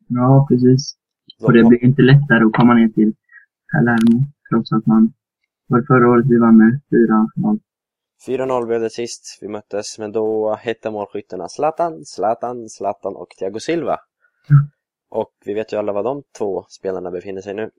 Ja, 0.07 0.45
precis. 0.49 0.95
Och 1.43 1.53
det 1.53 1.63
blir 1.63 1.83
inte 1.83 2.01
lättare 2.01 2.43
att 2.45 2.53
komma 2.53 2.73
ner 2.73 2.89
till 2.89 3.13
Palermo, 3.73 4.23
trots 4.49 4.71
att 4.71 4.85
man 4.85 5.13
var 5.67 5.81
förra 5.87 6.09
året 6.09 6.25
vi 6.29 6.37
vann 6.37 6.57
med 6.57 6.79
4-0. 7.47 7.59
4-0 8.27 8.65
blev 8.65 8.81
det 8.81 8.89
sist 8.89 9.37
vi 9.41 9.47
möttes, 9.47 9.99
men 9.99 10.11
då 10.11 10.55
hette 10.55 10.91
målskyttarna 10.91 11.49
Zlatan, 11.49 12.05
Zlatan, 12.05 12.69
Zlatan 12.69 13.15
och 13.15 13.29
Thiago 13.39 13.59
Silva. 13.59 13.97
Mm. 14.49 14.69
Och 15.11 15.31
vi 15.45 15.53
vet 15.53 15.73
ju 15.73 15.77
alla 15.77 15.93
var 15.93 16.03
de 16.03 16.23
två 16.37 16.65
spelarna 16.69 17.11
befinner 17.11 17.41
sig 17.41 17.53
nu. 17.53 17.69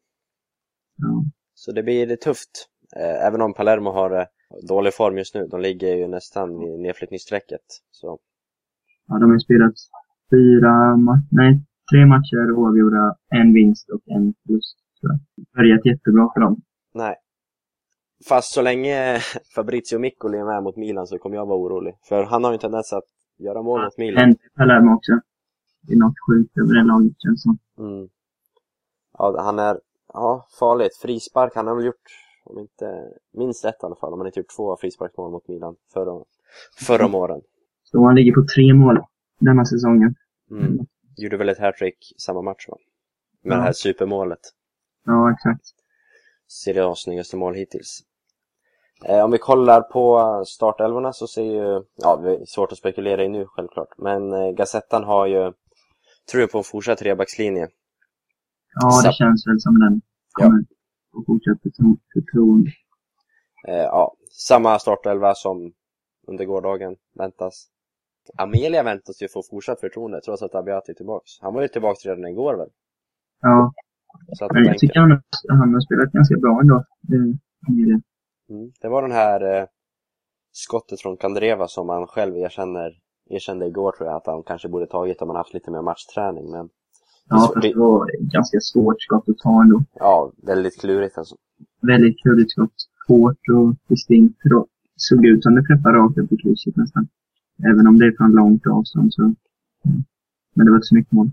Ja. 0.97 1.25
Så 1.55 1.73
det 1.73 1.83
blir 1.83 2.07
lite-tufft. 2.07 2.69
Eh, 2.97 3.27
Även 3.27 3.41
om 3.43 3.55
Palermo 3.55 3.91
har 3.91 4.11
eh, 4.21 4.27
dålig 4.69 4.95
form 4.95 5.19
just 5.19 5.35
nu. 5.35 5.47
De 5.47 5.61
ligger 5.61 5.97
ju 5.97 6.09
nästan 6.09 6.59
vid 6.61 6.81
nedflyttningsstrecket. 6.81 7.61
Så 7.91 8.19
ja, 9.09 9.19
de 9.19 9.31
har 9.31 9.39
spelat 9.39 9.75
fyra, 10.31 10.97
nej, 11.31 11.61
tre 11.93 12.07
matcher 12.07 12.53
oavgjorda, 12.59 13.17
en 13.29 13.53
vinst 13.55 13.89
och 13.91 14.01
en 14.07 14.35
förlust. 14.47 14.77
Det 15.01 15.09
har 15.09 15.19
börjat 15.57 15.87
jättebra 15.87 16.31
för 16.35 16.41
dem. 16.41 16.63
nej. 16.95 17.17
Fast 18.29 18.53
så 18.55 18.63
länge 18.63 19.19
Fabrizio 19.55 19.99
Miccoli 19.99 20.39
är 20.39 20.45
med 20.45 20.63
mot 20.63 20.77
Milan 20.77 21.07
så 21.07 21.19
kommer 21.19 21.37
jag 21.37 21.47
vara 21.47 21.59
orolig. 21.59 21.95
För 22.09 22.25
han 22.25 22.45
har 22.45 22.51
ju 22.51 22.55
en 22.55 22.61
tendens 22.61 22.93
att 22.93 23.05
göra 23.39 23.63
mål 23.63 23.85
mot 23.85 23.99
Milan. 23.99 24.25
En 24.25 24.37
Palermo 24.57 24.95
också. 24.95 25.13
Det 25.83 25.93
är 25.93 25.97
något 25.99 26.15
sjukt 26.27 26.59
över 26.59 26.75
det 26.75 26.83
laget 26.83 27.13
känns 27.19 27.43
som. 27.43 27.59
Mm. 27.79 28.09
Ja, 29.19 29.43
han 29.43 29.59
är 29.59 29.81
ja, 30.13 30.47
farligt. 30.59 30.97
Frispark, 30.97 31.53
han 31.55 31.67
har 31.67 31.75
väl 31.75 31.85
gjort, 31.85 32.11
om 32.45 32.59
inte 32.59 33.13
minst 33.33 33.65
ett 33.65 33.83
i 33.83 33.87
alla 33.87 33.97
fall, 33.97 34.13
om 34.13 34.21
han 34.21 34.27
inte 34.27 34.41
gjort 34.41 34.57
två 34.57 34.77
frisparksmål 34.77 35.31
mot 35.31 35.49
Milan 35.49 35.77
förra, 35.93 36.25
förra 36.87 37.07
om 37.07 37.15
åren. 37.15 37.41
Så 37.85 38.05
han 38.05 38.15
ligger 38.15 38.33
på 38.33 38.45
tre 38.55 38.75
mål 38.75 38.99
denna 39.39 39.65
säsongen. 39.65 40.15
Mm. 40.51 40.79
Gjorde 41.17 41.37
väl 41.37 41.49
ett 41.49 41.59
hattrick 41.59 42.15
samma 42.19 42.43
match 42.43 42.69
va? 42.69 42.77
Med 43.43 43.53
Ja. 43.53 43.57
det 43.57 43.63
här 43.63 43.73
supermålet. 43.73 44.41
Ja, 45.05 45.33
exakt. 45.33 45.65
Serie 46.49 46.87
A 46.87 46.95
snyggaste 46.97 47.37
mål 47.37 47.55
hittills. 47.55 48.01
Eh, 49.05 49.25
om 49.25 49.31
vi 49.31 49.39
kollar 49.39 49.81
på 49.81 50.43
startelvorna 50.47 51.13
så 51.13 51.27
ser 51.27 51.43
ju, 51.43 51.83
ja 51.97 52.17
det 52.17 52.37
är 52.37 52.45
svårt 52.47 52.73
att 52.73 52.79
spekulera 52.79 53.25
i 53.25 53.29
nu 53.29 53.47
självklart, 53.47 53.89
men 53.99 54.33
eh, 54.33 54.51
Gazettan 54.51 55.05
har 55.05 55.27
ju, 55.27 55.53
tror 56.33 56.41
jag 56.41 56.51
på 56.51 56.59
en 56.59 56.65
fortsatt 56.65 56.99
trebackslinje. 56.99 57.69
Ja, 58.75 59.03
det 59.05 59.13
känns 59.13 59.47
väl 59.47 59.61
som 59.61 59.79
den 59.79 60.01
kommer 60.33 60.59
att 60.61 61.27
fortsätta 61.27 61.59
förtro- 61.63 61.99
förtroende. 62.15 62.71
Eh, 63.69 63.75
ja, 63.75 64.15
samma 64.49 64.79
startelva 64.79 65.35
som 65.35 65.73
under 66.27 66.45
gårdagen 66.45 66.97
väntas. 67.19 67.69
Amelia 68.39 68.83
väntas 68.83 69.23
ju 69.23 69.29
få 69.29 69.43
fortsatt 69.51 69.81
förtroende 69.81 70.21
trots 70.21 70.43
att 70.43 70.55
Abiati 70.55 70.91
är 70.93 70.95
tillbaks. 70.97 71.31
Han 71.41 71.55
var 71.55 71.63
ju 71.63 71.69
tillbaks 71.69 72.07
redan 72.07 72.27
igår 72.27 72.57
väl? 72.57 72.69
Ja, 73.41 73.73
Så 74.39 74.45
att 74.45 74.53
men 74.53 74.59
jag 74.65 74.67
bänken- 74.73 74.79
tycker 74.81 75.01
han, 75.01 75.11
har- 75.11 75.57
han 75.59 75.73
har 75.75 75.81
spelat 75.81 76.13
ganska 76.13 76.37
bra 76.37 76.61
ändå. 76.61 76.85
Det, 77.01 77.17
det. 77.69 78.01
mm. 78.55 78.73
Det 78.81 78.89
var 78.89 79.03
den 79.03 79.13
här 79.13 79.61
eh, 79.61 79.67
skottet 80.53 81.01
från 81.01 81.17
Kandreva 81.17 81.69
som 81.69 81.89
han 81.89 82.07
själv 82.07 82.37
erkänner, 82.37 82.91
erkände 83.33 83.67
igår 83.67 83.93
tror 83.93 84.09
jag 84.09 84.17
att 84.17 84.27
han 84.27 84.43
kanske 84.43 84.69
borde 84.69 84.87
tagit 84.87 85.23
om 85.23 85.29
han 85.29 85.37
haft 85.37 85.55
lite 85.55 85.71
mer 85.71 85.83
matchträning. 85.83 86.51
Men 86.51 86.69
Ja, 87.29 87.37
fast 87.37 87.63
det 87.63 87.75
var 87.77 88.09
ett 88.15 88.21
ganska 88.21 88.59
svårt 88.61 89.03
skott 89.03 89.29
att 89.29 89.39
ta 89.39 89.63
ändå. 89.63 89.85
ja, 89.95 90.33
väldigt 90.37 90.81
klurigt 90.81 91.19
alltså. 91.19 91.37
Väldigt 91.83 92.23
klurigt 92.23 92.51
skott. 92.51 92.75
Hårt 93.09 93.49
och 93.57 93.75
distinkt. 93.89 94.39
Såg 94.97 95.27
ut 95.27 95.43
som 95.43 95.55
det 95.55 95.63
träffade 95.63 95.99
rakt 95.99 96.19
upp 96.19 96.33
i 96.33 96.37
krysset 96.37 96.77
nästan. 96.77 97.09
Även 97.71 97.87
om 97.87 97.99
det 97.99 98.07
är 98.07 98.17
från 98.17 98.33
långt 98.33 98.67
avstånd 98.67 99.15
så. 99.15 99.23
Mm. 99.23 99.35
Men 100.55 100.67
det 100.67 100.73
var 100.73 100.79
ett 100.79 100.89
snyggt 100.89 101.13
mål. 101.13 101.31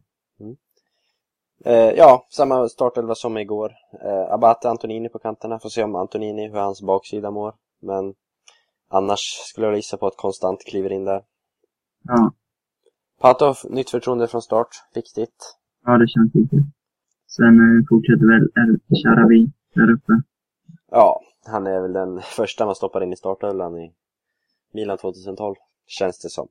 Eh, 1.66 1.74
ja, 1.74 2.28
samma 2.30 2.70
startelva 2.70 3.16
som 3.16 3.38
igår. 3.38 3.72
Eh, 4.04 4.34
Abate, 4.34 4.70
Antonini 4.70 5.10
på 5.10 5.20
kanterna. 5.20 5.60
Får 5.60 5.70
se 5.70 5.84
om 5.84 5.96
Antonini, 5.96 6.48
hur 6.48 6.60
hans 6.60 6.82
baksida 6.82 7.32
mår. 7.32 7.54
Men 7.82 8.14
annars 8.88 9.20
skulle 9.20 9.68
jag 9.68 9.76
gissa 9.76 9.98
på 9.98 10.08
att 10.08 10.18
konstant 10.18 10.60
kliver 10.66 10.92
in 10.92 11.06
där. 11.06 11.22
Ja, 12.04 12.32
Patov, 13.22 13.56
nytt 13.70 13.90
förtroende 13.90 14.28
från 14.28 14.42
start. 14.42 14.68
Viktigt. 14.96 15.58
ja 15.86 15.98
det 15.98 16.08
känns 16.08 16.36
riktigt. 16.36 16.66
Sen 17.28 17.78
eh, 17.78 17.86
fortsätter 17.90 18.28
väl 18.28 18.80
Sharawi 19.04 19.52
där 19.74 19.92
uppe. 19.92 20.22
Ja, 20.92 21.22
han 21.46 21.68
är 21.68 21.82
väl 21.82 21.94
den 21.94 22.22
första 22.38 22.66
man 22.66 22.76
stoppar 22.76 23.04
in 23.04 23.14
i 23.14 23.16
startelvan 23.16 23.78
i 23.78 23.94
Milan 24.74 24.98
2012. 24.98 25.56
Känns 25.88 26.20
det 26.20 26.30
som. 26.30 26.48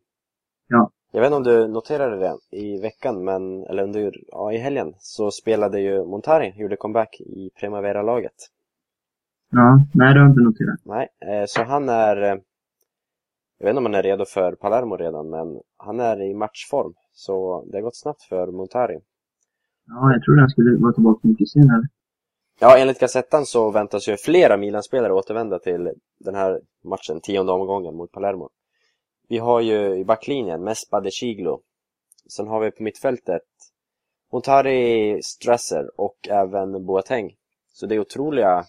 Ja. 0.69 0.91
Jag 1.13 1.21
vet 1.21 1.27
inte 1.27 1.37
om 1.37 1.43
du 1.43 1.69
noterade 1.69 2.17
det 2.17 2.57
i 2.57 2.81
veckan, 2.81 3.25
men, 3.25 3.65
eller 3.65 3.83
under, 3.83 4.15
ja, 4.29 4.53
i 4.53 4.59
helgen, 4.59 4.95
så 4.99 5.31
spelade 5.31 5.81
ju 5.81 6.05
Montari, 6.05 6.55
gjorde 6.57 6.77
comeback 6.77 7.21
i 7.21 7.51
Primavera-laget. 7.61 8.35
Ja, 9.51 9.81
nej 9.95 10.15
det 10.15 10.21
har 10.21 10.27
jag 10.27 10.31
inte 10.31 10.41
noterat. 10.41 10.81
Nej, 10.85 11.09
eh, 11.21 11.45
så 11.47 11.63
han 11.63 11.89
är... 11.89 12.41
Jag 13.59 13.67
vet 13.67 13.71
inte 13.71 13.79
om 13.79 13.85
han 13.85 13.95
är 13.95 14.03
redo 14.03 14.25
för 14.25 14.53
Palermo 14.53 14.97
redan, 14.97 15.31
men 15.31 15.61
han 15.77 16.01
är 16.01 16.23
i 16.23 16.35
matchform. 16.35 16.95
Så 17.13 17.65
det 17.71 17.77
har 17.77 17.83
gått 17.83 17.97
snabbt 17.97 18.23
för 18.23 18.47
Montari. 18.47 18.99
Ja, 19.87 20.13
jag 20.13 20.23
trodde 20.23 20.41
han 20.41 20.51
skulle 20.51 20.83
vara 20.83 20.93
tillbaka 20.93 21.29
mycket 21.29 21.49
senare. 21.49 21.83
Ja, 22.61 22.79
enligt 22.79 23.01
Gazettan 23.01 23.47
så 23.47 23.71
väntas 23.71 24.09
ju 24.09 24.17
flera 24.17 24.57
Milan-spelare 24.57 25.13
återvända 25.13 25.59
till 25.59 25.93
den 26.19 26.35
här 26.35 26.61
matchen, 26.85 27.21
tionde 27.21 27.53
omgången 27.53 27.95
mot 27.97 28.13
Palermo. 28.13 28.49
Vi 29.29 29.39
har 29.39 29.61
ju 29.61 29.99
i 29.99 30.05
backlinjen 30.05 30.65
Mespa 30.65 31.01
de 31.01 31.11
Chiglo. 31.11 31.61
Sen 32.37 32.47
har 32.47 32.61
vi 32.61 32.71
på 32.71 32.83
mittfältet 32.83 33.43
Montari, 34.33 35.23
Strasser 35.23 36.01
och 36.01 36.29
även 36.31 36.87
Boateng. 36.87 37.35
Så 37.73 37.87
det 37.87 37.95
är 37.95 38.01
otroliga 38.01 38.65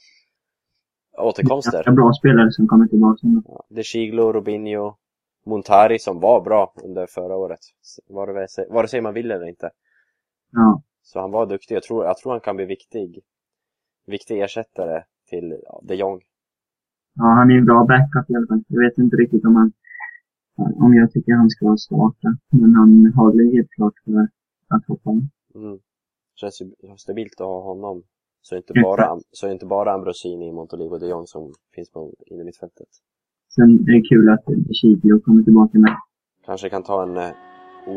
återkomster. 1.18 1.72
Ganska 1.72 1.92
bra 1.92 2.14
spelare 2.14 2.52
som 2.52 2.68
kommer 2.68 2.88
tillbaka. 2.88 3.28
Ja, 3.46 3.66
De 3.70 3.84
Chiglo, 3.84 4.32
Robinho, 4.34 4.96
Montari 5.46 6.00
som 6.00 6.20
var 6.20 6.42
bra 6.42 6.74
under 6.84 7.08
förra 7.08 7.36
året. 7.36 7.60
Vare 8.10 8.48
sig, 8.48 8.68
vare 8.70 8.88
sig 8.88 9.02
man 9.02 9.14
vill 9.14 9.32
eller 9.32 9.48
inte. 9.48 9.70
Ja, 10.52 10.82
Så 11.02 11.20
han 11.20 11.32
var 11.32 11.46
duktig. 11.46 11.76
Jag 11.76 11.84
tror, 11.84 12.06
jag 12.06 12.18
tror 12.18 12.32
han 12.32 12.42
kan 12.42 12.56
bli 12.56 12.66
viktig, 12.66 13.20
viktig 14.06 14.42
ersättare 14.42 15.04
till 15.30 15.60
ja, 15.64 15.82
de 15.84 15.96
Jong. 15.96 16.22
ja, 17.16 17.24
han 17.24 17.52
är 17.52 17.56
en 17.58 17.66
bra 17.66 17.86
backup 17.86 18.30
i 18.30 18.36
alla 18.36 18.48
fall. 18.48 18.64
Jag 18.68 18.82
vet 18.90 18.98
inte 18.98 19.16
riktigt 19.16 19.46
om 19.46 19.56
han 19.56 19.72
om 20.60 20.94
jag 20.94 21.12
tycker 21.12 21.34
han 21.34 21.50
ska 21.50 21.78
starta. 21.78 22.38
Men 22.50 22.76
han 22.76 23.14
har 23.16 23.32
väl 23.32 23.54
helt 23.56 23.72
klart 23.72 23.94
för 24.06 24.28
att 24.76 24.86
hoppa 24.88 25.12
in. 25.12 25.30
Mm. 25.56 25.80
Känns 26.36 26.62
ju 26.62 26.66
stabilt 26.98 27.34
att 27.42 27.48
ha 27.48 27.62
honom. 27.64 28.04
Så 28.42 28.56
inte 28.56 28.74
bara, 28.84 29.20
så 29.32 29.52
inte 29.52 29.66
bara 29.66 29.94
Ambrosini, 29.94 30.52
Montolivo 30.52 30.94
och 30.94 31.00
de 31.00 31.08
Jong 31.08 31.28
som 31.28 31.54
finns 31.76 31.92
på 31.92 32.14
inne 32.26 32.44
mittfältet. 32.44 32.88
Sen 33.56 33.80
är 33.80 33.94
det 33.94 34.02
kul 34.10 34.30
att 34.30 34.46
Chigio 34.82 35.20
kommer 35.20 35.44
tillbaka 35.44 35.80
med. 35.80 35.96
Kanske 36.46 36.70
kan 36.70 36.84
ta 36.84 37.04
en 37.04 37.18
eh, 37.18 37.30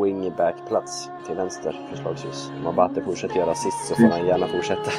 wingback-plats 0.01 1.11
till 1.27 1.37
vänster 1.37 1.73
förslagsvis. 1.91 2.51
Om 2.61 2.67
Abate 2.67 3.03
fortsätter 3.03 3.37
göra 3.37 3.51
assist 3.51 3.87
så 3.89 3.95
får 3.95 4.09
han 4.09 4.27
gärna 4.27 4.47
fortsätta. 4.47 4.91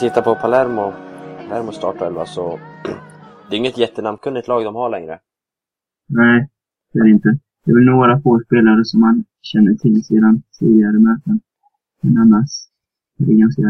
Tittar 0.00 0.22
på 0.22 0.34
Palermo, 0.34 0.92
Palermo 1.48 1.72
startelva 1.72 2.26
så 2.26 2.58
det 3.50 3.56
är 3.56 3.58
inget 3.58 3.78
jättenamnkunnigt 3.78 4.48
lag 4.48 4.64
de 4.64 4.74
har 4.74 4.90
längre. 4.90 5.20
Nej, 6.08 6.48
det 6.92 6.98
är 6.98 7.04
det 7.04 7.10
inte. 7.10 7.28
Det 7.64 7.70
är 7.70 7.74
väl 7.74 7.84
några 7.84 8.20
få 8.20 8.40
spelare 8.46 8.84
som 8.84 9.00
man 9.00 9.24
känner 9.42 9.74
till 9.74 10.04
sedan 10.04 10.42
tidigare 10.58 10.92
möten. 10.92 11.40
Men 12.00 12.18
annars 12.18 12.50
är 13.18 13.24
det 13.24 13.34
ganska... 13.34 13.62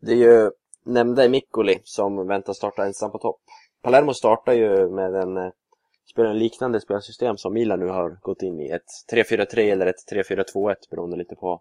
Det 0.00 0.12
är 0.12 0.16
ju 0.16 0.50
nämnda 0.84 1.28
Miccoli 1.28 1.80
som 1.84 2.26
väntas 2.26 2.56
starta 2.56 2.86
ensam 2.86 3.10
på 3.10 3.18
topp. 3.18 3.40
Palermo 3.82 4.12
startar 4.14 4.52
ju 4.52 4.90
med 4.90 5.14
en 5.14 5.36
eh, 5.36 5.50
spelar 6.12 6.30
en 6.30 6.38
liknande 6.38 6.80
spelsystem 6.80 7.36
som 7.36 7.52
Milan 7.52 7.80
nu 7.80 7.86
har 7.88 8.18
gått 8.22 8.42
in 8.42 8.60
i. 8.60 8.70
Ett 8.70 8.82
3-4-3 9.12 9.58
eller 9.58 9.86
ett 9.86 10.12
3-4-2-1 10.30 10.74
beroende 10.90 11.16
lite 11.16 11.34
på 11.34 11.60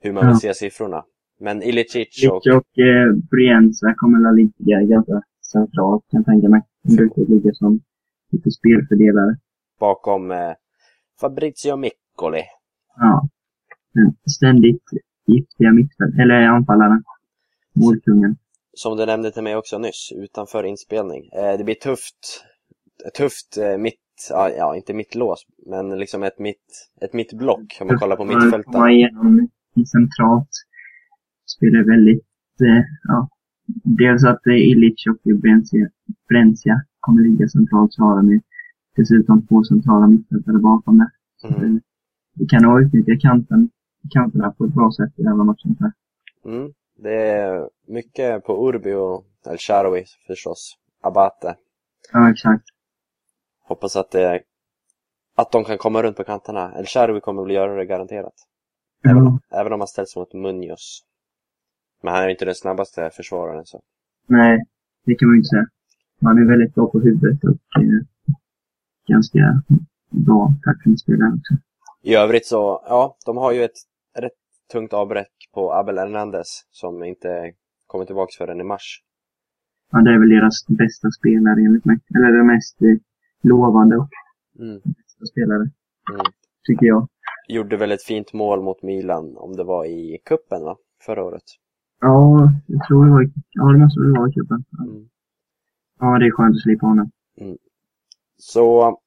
hur 0.00 0.12
man 0.12 0.26
vill 0.26 0.34
Ja. 0.34 0.38
se 0.38 0.54
siffrorna. 0.54 1.04
Men 1.40 1.62
Ilicic 1.62 2.26
och... 2.30 2.36
Och 2.36 2.78
eh, 2.78 3.12
Brienza 3.30 3.94
kommer 3.96 4.28
att 4.28 4.36
ligga 4.36 4.80
ganska 4.82 5.22
centralt 5.52 6.04
kan 6.10 6.18
jag 6.18 6.26
tänka 6.26 6.48
mig. 6.48 6.62
De 6.82 6.96
brukar 6.96 7.22
ligga 7.22 7.50
som 7.54 7.80
lite 8.32 8.50
spelfördelare. 8.50 9.36
bakom 9.80 10.30
eh, 10.30 10.52
Fabrizio 11.20 11.76
Miccoli. 11.76 12.42
Ja. 12.96 13.28
Ständigt 14.36 14.82
giftiga 15.26 15.72
mittfält, 15.72 16.14
eller 16.22 16.34
anfallaren. 16.34 17.02
Målkungen. 17.74 18.36
Som 18.72 18.96
du 18.96 19.06
nämnde 19.06 19.30
till 19.30 19.42
mig 19.42 19.56
också 19.56 19.78
nyss, 19.78 20.12
utanför 20.16 20.64
inspelning. 20.64 21.30
Eh, 21.32 21.58
det 21.58 21.64
blir 21.64 21.74
tufft, 21.74 22.44
tufft 23.16 23.58
eh, 23.58 23.78
mitt, 23.78 24.00
ja, 24.30 24.50
ja 24.50 24.76
inte 24.76 24.94
mittlås, 24.94 25.46
men 25.66 25.98
liksom 25.98 26.22
ett 26.22 26.38
mitt, 26.38 26.90
ett 27.00 27.12
mittblock 27.12 27.78
om 27.80 27.86
man 27.86 27.98
kollar 27.98 28.16
på 28.16 28.26
Komma 28.26 28.38
mittfälten. 28.44 28.88
igenom 28.88 29.48
centralt. 29.92 30.48
Spelar 31.56 31.82
väldigt, 31.92 32.24
eh, 32.68 32.84
ja. 33.02 33.28
Dels 34.00 34.24
att 34.24 34.46
eh, 34.46 34.68
Illich 34.70 35.06
och 35.10 35.18
Brencia, 36.28 36.76
kommer 37.00 37.22
ligga 37.22 37.48
centralt 37.48 37.92
så 37.92 38.02
har 38.02 38.16
de 38.16 38.32
ju 38.32 38.40
dessutom 38.96 39.46
två 39.46 39.64
centrala 39.64 40.06
mittfältare 40.06 40.58
bakom 40.58 40.98
det. 40.98 41.10
Mm. 41.48 41.80
Vi 42.34 42.46
kan 42.46 42.62
nog 42.62 42.82
utnyttja 42.82 43.28
kanten, 43.28 43.70
kanterna 44.10 44.50
på 44.50 44.64
ett 44.64 44.74
bra 44.74 44.92
sätt 44.92 45.12
i 45.18 45.22
den 45.22 45.26
här 45.26 45.44
matchen. 45.44 45.76
Mm. 46.44 46.72
Det 46.96 47.14
är 47.30 47.68
mycket 47.86 48.44
på 48.44 48.68
Urbi 48.68 48.92
och 48.94 49.24
El 49.46 49.58
Shaarawy 49.58 50.04
förstås. 50.26 50.76
Abate. 51.02 51.56
Ja, 52.12 52.30
exakt. 52.30 52.64
Hoppas 53.62 53.96
att 53.96 54.10
det, 54.10 54.42
att 55.36 55.52
de 55.52 55.64
kan 55.64 55.78
komma 55.78 56.02
runt 56.02 56.16
på 56.16 56.24
kanterna. 56.24 56.72
El 56.78 56.86
Shaarawy 56.86 57.20
kommer 57.20 57.42
väl 57.42 57.54
göra 57.54 57.74
det 57.76 57.84
garanterat. 57.86 58.34
Även, 59.08 59.24
Ja. 59.24 59.60
även 59.60 59.72
om 59.72 59.80
han 59.80 59.88
ställs 59.88 60.16
mot 60.16 60.34
Munoz. 60.34 61.02
Men 62.02 62.12
han 62.14 62.22
är 62.22 62.26
ju 62.26 62.30
inte 62.32 62.44
den 62.44 62.54
snabbaste 62.54 63.10
försvararen 63.12 63.64
så. 63.66 63.80
Nej, 64.26 64.64
det 65.06 65.14
kan 65.14 65.28
man 65.28 65.34
ju 65.34 65.38
inte 65.38 65.48
säga. 65.48 65.66
Man 66.20 66.38
är 66.38 66.48
väldigt 66.48 66.74
bra 66.74 66.90
på 66.90 67.00
huvudet 67.00 67.44
och 67.44 67.82
eh, 67.82 68.00
ganska 69.08 69.62
bra 70.10 70.52
tacklingsspelare 70.64 71.28
också. 71.28 71.54
I 72.02 72.14
övrigt 72.14 72.46
så, 72.46 72.82
ja, 72.84 73.16
de 73.26 73.36
har 73.36 73.52
ju 73.52 73.64
ett 73.64 73.78
rätt 74.18 74.32
tungt 74.72 74.92
avbräck 74.92 75.32
på 75.54 75.72
Abel 75.72 75.98
Hernandez 75.98 76.66
som 76.70 77.04
inte 77.04 77.52
kommer 77.86 78.04
tillbaka 78.04 78.30
förrän 78.38 78.60
i 78.60 78.64
mars. 78.64 79.02
Ja, 79.92 79.98
det 79.98 80.10
är 80.14 80.18
väl 80.18 80.28
deras 80.28 80.66
bästa 80.66 81.10
spelare 81.10 81.60
enligt 81.60 81.84
mig. 81.84 81.98
Eller 82.14 82.32
den 82.32 82.46
mest 82.46 82.82
eh, 82.82 82.88
lovande 83.42 83.96
och 83.96 84.08
Mm. 84.58 84.80
bästa 84.84 85.26
spelare, 85.32 85.70
Mm. 86.12 86.26
tycker 86.68 86.86
jag. 86.86 87.08
Gjorde 87.48 87.76
väl 87.76 87.92
ett 87.92 88.02
fint 88.02 88.32
mål 88.32 88.62
mot 88.62 88.82
Milan, 88.82 89.36
om 89.36 89.56
det 89.56 89.64
var 89.64 89.84
i 89.84 90.18
kuppen 90.24 90.62
va? 90.64 90.76
Förra 91.06 91.24
året. 91.24 91.42
Ja, 92.00 92.52
jag 92.66 92.86
tror 92.86 93.04
det 93.04 93.10
var 93.10 93.30
ja, 93.50 93.64
det 93.64 93.78
måste 93.78 94.00
det 94.00 94.18
vara 94.18 94.28
i 94.28 94.32
cupen. 94.32 94.64
Mm. 94.78 95.08
Ja, 96.00 96.18
det 96.18 96.26
är 96.26 96.30
skönt 96.30 96.56
att 96.56 96.62
slippa 96.62 96.86
honom. 96.86 97.10
Så, 98.40 98.98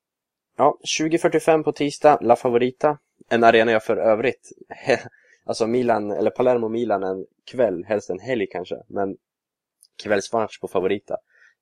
ja, 0.58 0.78
20.45 1.00 1.64
på 1.64 1.72
tisdag, 1.72 2.18
La 2.22 2.36
Favorita. 2.36 2.98
En 3.30 3.44
arena 3.44 3.72
jag 3.72 3.84
för 3.84 3.98
övrigt, 3.98 4.52
alltså 5.46 5.68
Milan, 5.68 6.12
eller 6.12 6.32
Palermo-Milan 6.32 7.04
en 7.04 7.26
kväll, 7.52 7.86
helst 7.88 8.10
en 8.10 8.20
helg 8.20 8.48
kanske, 8.52 8.76
men 8.88 9.16
kvällsmatch 10.04 10.60
på 10.60 10.68
Favorita. 10.68 11.16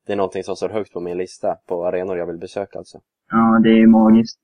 Det 0.05 0.13
är 0.13 0.17
någonting 0.17 0.43
som 0.43 0.55
står 0.55 0.69
högt 0.69 0.93
på 0.93 0.99
min 0.99 1.17
lista 1.17 1.55
på 1.67 1.85
arenor 1.85 2.17
jag 2.17 2.25
vill 2.25 2.37
besöka 2.37 2.79
alltså. 2.79 2.99
Ja, 3.31 3.59
det 3.63 3.69
är 3.69 3.87
magiskt. 3.87 4.39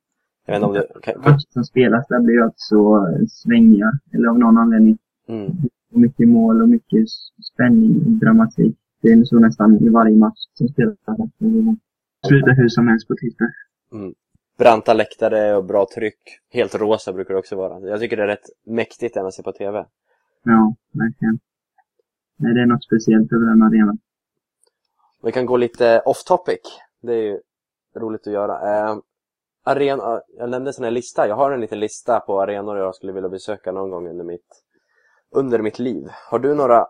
Jag 0.46 0.54
vet 0.54 0.64
inte 0.64 0.68
om 0.68 0.74
du... 0.74 1.00
Kan, 1.02 1.40
som 1.40 1.64
spelas 1.64 2.08
där 2.08 2.20
blir 2.20 2.36
ju 2.36 2.44
alltså 2.44 2.76
eh, 2.76 3.26
svängiga, 3.30 3.92
eller 4.14 4.28
av 4.28 4.40
någon 4.40 4.58
anledning. 4.58 4.98
mm, 5.28 5.52
Och 5.98 6.02
mycket 6.02 6.28
mål 6.28 6.62
och 6.62 6.70
mycket 6.70 7.10
spänning 7.54 7.92
och 8.06 8.12
dramatik. 8.12 8.78
Det 9.02 9.08
är 9.12 9.24
så 9.24 9.40
nästan 9.40 9.76
i 9.76 9.90
varje 9.90 10.16
match 10.16 10.40
som 10.54 10.68
spelas. 10.68 10.98
Sluta 12.28 12.52
hur 12.52 12.70
som 12.70 12.88
helst 12.88 13.08
på 13.08 13.16
tisdag. 13.16 13.46
branta 14.58 14.94
läktare 14.94 15.56
och 15.56 15.66
bra 15.66 15.88
tryck. 15.96 16.20
Helt 16.50 16.76
rosa 16.76 17.14
brukar 17.14 17.34
det 17.34 17.40
också 17.40 17.56
vara. 17.56 17.90
Jag 17.90 18.00
tycker 18.00 18.18
det 18.18 18.24
är 18.24 18.28
rätt 18.28 18.50
mäktigt 18.66 19.16
när 19.16 19.24
man 19.24 19.32
ser 19.32 19.44
på 19.44 19.52
TV. 19.52 19.86
Ja, 20.44 20.76
verkligen. 20.92 21.40
Nej, 22.36 22.54
det 22.54 22.62
är 22.62 22.66
något 22.66 22.84
speciellt 22.84 23.34
över 23.34 23.46
den 23.46 23.62
arenan. 23.62 23.98
Vi 25.24 25.32
kan 25.32 25.46
gå 25.46 25.58
lite 25.58 26.02
off 26.06 26.24
topic. 26.24 26.60
Det 27.02 27.14
är 27.14 27.24
ju 27.24 27.40
roligt 27.96 28.28
att 28.28 28.34
göra. 28.34 28.54
Eh, 28.54 28.98
arena, 29.64 30.22
jag 30.38 30.50
nämnde 30.50 30.70
en 30.70 30.74
sån 30.74 30.84
här 30.84 30.92
lista. 30.92 31.28
Jag 31.28 31.36
har 31.36 31.52
en 31.52 31.62
liten 31.62 31.80
lista 31.80 32.20
på 32.20 32.42
arenor 32.42 32.78
jag 32.78 32.96
skulle 32.96 33.14
vilja 33.14 33.30
besöka 33.30 33.72
någon 33.72 33.90
gång 33.90 34.10
under 34.10 34.26
mitt, 34.26 34.64
under 35.36 35.62
mitt 35.62 35.80
liv. 35.80 36.08
Har 36.30 36.40
du 36.40 36.56
några 36.56 36.88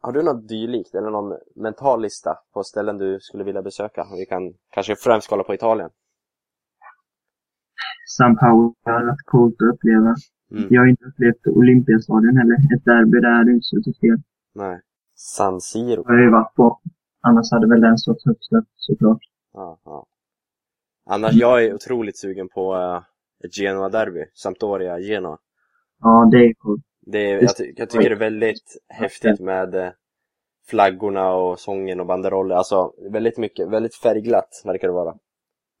har 0.00 0.12
du 0.12 0.22
något 0.22 0.48
dylikt 0.48 0.94
eller 0.94 1.10
någon 1.10 1.38
mental 1.54 2.02
lista 2.02 2.38
på 2.54 2.64
ställen 2.64 2.98
du 2.98 3.20
skulle 3.20 3.44
vilja 3.44 3.62
besöka? 3.62 4.06
Vi 4.18 4.26
kan 4.26 4.54
kanske 4.70 4.96
främst 4.96 5.28
kolla 5.28 5.42
på 5.42 5.54
Italien. 5.54 5.90
San 8.16 8.36
Paolo 8.36 8.74
har 8.84 9.06
varit 9.06 9.24
coolt 9.24 9.54
att 9.62 9.74
uppleva. 9.74 10.14
Mm. 10.50 10.66
Jag 10.70 10.80
har 10.80 10.86
inte 10.86 11.04
upplevt 11.04 11.46
Olympiastadion 11.46 12.36
heller. 12.36 12.54
Ett 12.54 12.84
derby 12.84 13.20
där 13.20 13.30
hade 13.30 13.50
inte 13.50 13.64
suttit 13.64 14.00
fel. 14.00 14.18
Nej. 14.54 14.80
San 15.14 15.60
Siro. 15.60 16.02
Det 16.02 16.08
har 16.08 16.14
jag 16.14 16.24
ju 16.24 16.30
varit 16.30 16.54
på. 16.54 16.80
Annars 17.20 17.50
hade 17.50 17.68
väl 17.68 17.80
den 17.80 17.98
stått 17.98 18.24
högst 18.24 18.52
upp 18.52 18.68
såklart. 18.74 19.22
Ja, 19.52 19.78
ja. 19.84 20.06
Annars, 21.06 21.32
jag 21.32 21.64
är 21.64 21.74
otroligt 21.74 22.18
sugen 22.18 22.48
på 22.48 22.74
uh, 22.74 23.02
ett 23.44 23.58
Genoa-derby. 23.58 24.24
Sampdoria, 24.34 24.98
Genoa. 24.98 25.38
Ja, 26.00 26.28
det 26.32 26.36
är 26.36 26.54
coolt. 26.54 26.84
Det 27.06 27.30
är, 27.30 27.42
jag, 27.42 27.56
ty 27.56 27.72
jag 27.76 27.90
tycker 27.90 28.08
det 28.08 28.14
är 28.14 28.18
väldigt 28.18 28.76
häftigt 28.88 29.40
med 29.40 29.74
eh, 29.74 29.90
flaggorna 30.68 31.34
och 31.34 31.58
sången 31.58 32.00
och 32.00 32.06
banderoller. 32.06 32.54
Alltså, 32.54 32.92
väldigt 33.10 33.38
mycket, 33.38 33.68
väldigt 33.68 33.94
färgglatt 33.94 34.62
verkar 34.64 34.88
det 34.88 34.94
vara. 34.94 35.14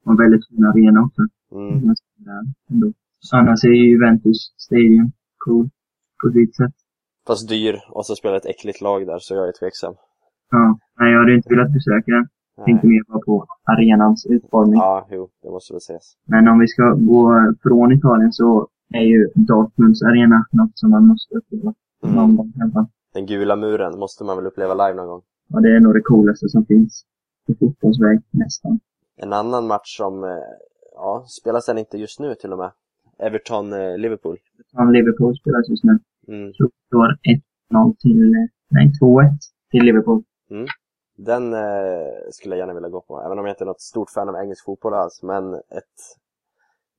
Och 0.06 0.20
väldigt 0.20 0.48
fin 0.48 0.64
arena 0.64 1.00
också. 1.00 1.22
Mm. 1.52 1.94
Så 3.18 3.36
annars 3.36 3.64
är 3.64 3.68
ju 3.68 3.90
Juventus 3.90 4.54
Stadium 4.56 5.12
cool 5.38 5.70
på 6.22 6.32
sitt 6.32 6.56
sätt. 6.56 6.74
Fast 7.26 7.48
dyr 7.48 7.80
och 7.88 8.06
så 8.06 8.14
spelar 8.14 8.36
ett 8.36 8.46
äckligt 8.46 8.80
lag 8.80 9.06
där, 9.06 9.18
så 9.18 9.34
jag 9.34 9.48
är 9.48 9.52
tveksam. 9.52 9.94
Ja. 10.50 10.78
Nej, 11.00 11.12
jag 11.12 11.18
hade 11.18 11.34
inte 11.34 11.48
velat 11.48 11.72
besöka 11.72 12.10
den. 12.12 12.28
Tänkte 12.64 12.86
mer 12.86 13.02
bara 13.08 13.20
på 13.20 13.46
arenans 13.64 14.26
utformning. 14.26 14.80
Ja, 14.80 15.08
jo, 15.10 15.28
det 15.42 15.50
måste 15.50 15.72
väl 15.72 15.78
ses. 15.78 16.16
Men 16.26 16.48
om 16.48 16.58
vi 16.58 16.68
ska 16.68 16.82
gå 16.94 17.54
från 17.62 17.92
Italien 17.92 18.32
så 18.32 18.68
är 18.94 19.02
ju 19.02 19.30
Dortmunds 19.34 20.02
arena 20.02 20.46
något 20.50 20.78
som 20.78 20.90
man 20.90 21.06
måste 21.06 21.34
uppleva. 21.34 21.74
Mm. 22.04 22.16
Någon 22.16 22.36
gång 22.36 22.52
i 22.58 22.62
alla 22.62 22.72
fall. 22.72 22.86
Den 23.14 23.26
gula 23.26 23.56
muren 23.56 23.98
måste 23.98 24.24
man 24.24 24.36
väl 24.36 24.46
uppleva 24.46 24.74
live 24.74 24.94
någon 24.94 25.08
gång. 25.08 25.22
Och 25.54 25.62
det 25.62 25.76
är 25.76 25.80
nog 25.80 25.94
det 25.94 26.00
coolaste 26.00 26.48
som 26.48 26.66
finns. 26.66 27.04
I 27.46 27.54
fotbollsväg, 27.54 28.20
nästan. 28.30 28.80
En 29.16 29.32
annan 29.32 29.66
match 29.66 29.96
som, 29.96 30.24
eh, 30.24 30.30
ja, 30.94 31.24
spelas 31.28 31.66
den 31.66 31.78
inte 31.78 31.98
just 31.98 32.20
nu 32.20 32.34
till 32.34 32.52
och 32.52 32.58
med. 32.58 32.70
Everton-Liverpool. 33.18 34.36
Från 34.72 34.92
Liverpool 34.92 35.36
spelas 35.36 35.68
just 35.68 35.84
nu. 35.84 35.98
Mm. 36.28 36.52
Står 36.86 37.18
1-0 37.22 37.96
till, 37.98 38.34
eh, 38.34 38.46
nej 38.70 38.92
2-1 39.00 39.38
till 39.70 39.82
Liverpool. 39.82 40.22
Den 41.16 41.52
eh, 41.52 42.12
skulle 42.30 42.56
jag 42.56 42.58
gärna 42.58 42.74
vilja 42.74 42.88
gå 42.88 43.00
på, 43.00 43.22
även 43.22 43.38
om 43.38 43.44
jag 43.46 43.52
inte 43.52 43.64
är 43.64 43.66
något 43.66 43.80
stort 43.80 44.10
fan 44.10 44.28
av 44.28 44.36
engelsk 44.36 44.64
fotboll 44.64 44.94
alls. 44.94 45.22
Men 45.22 45.54
ett 45.54 45.96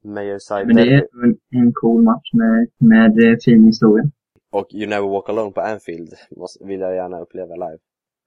Merseyside 0.03 0.67
Men 0.67 0.75
det 0.75 0.93
är 0.93 1.07
en, 1.23 1.37
en 1.49 1.73
cool 1.73 2.01
match 2.03 2.33
med, 2.33 2.67
med 2.77 3.23
eh, 3.23 3.37
fin 3.45 3.65
historia. 3.65 4.03
och 4.51 4.73
You 4.73 4.89
Never 4.89 5.07
Walk 5.07 5.29
Alone 5.29 5.51
på 5.51 5.61
Anfield 5.61 6.13
måste, 6.37 6.65
vill 6.65 6.79
jag 6.79 6.95
gärna 6.95 7.19
uppleva 7.19 7.55
live. 7.55 7.79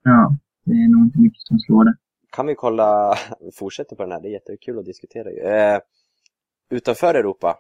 Ja, 0.05 0.37
det 0.65 0.73
är 0.73 0.89
nog 0.89 1.07
inte 1.07 1.19
mycket 1.19 1.41
som 1.41 1.59
slår 1.59 1.85
det. 1.85 1.95
Kan 2.31 2.47
vi 2.47 2.55
kolla, 2.55 3.15
fortsätter 3.55 3.97
på 3.97 4.03
den 4.03 4.13
här, 4.13 4.21
det 4.21 4.29
är 4.29 4.33
jättekul 4.33 4.79
att 4.79 4.85
diskutera. 4.85 5.31
Eh, 5.31 5.81
utanför 6.71 7.15
Europa 7.15 7.59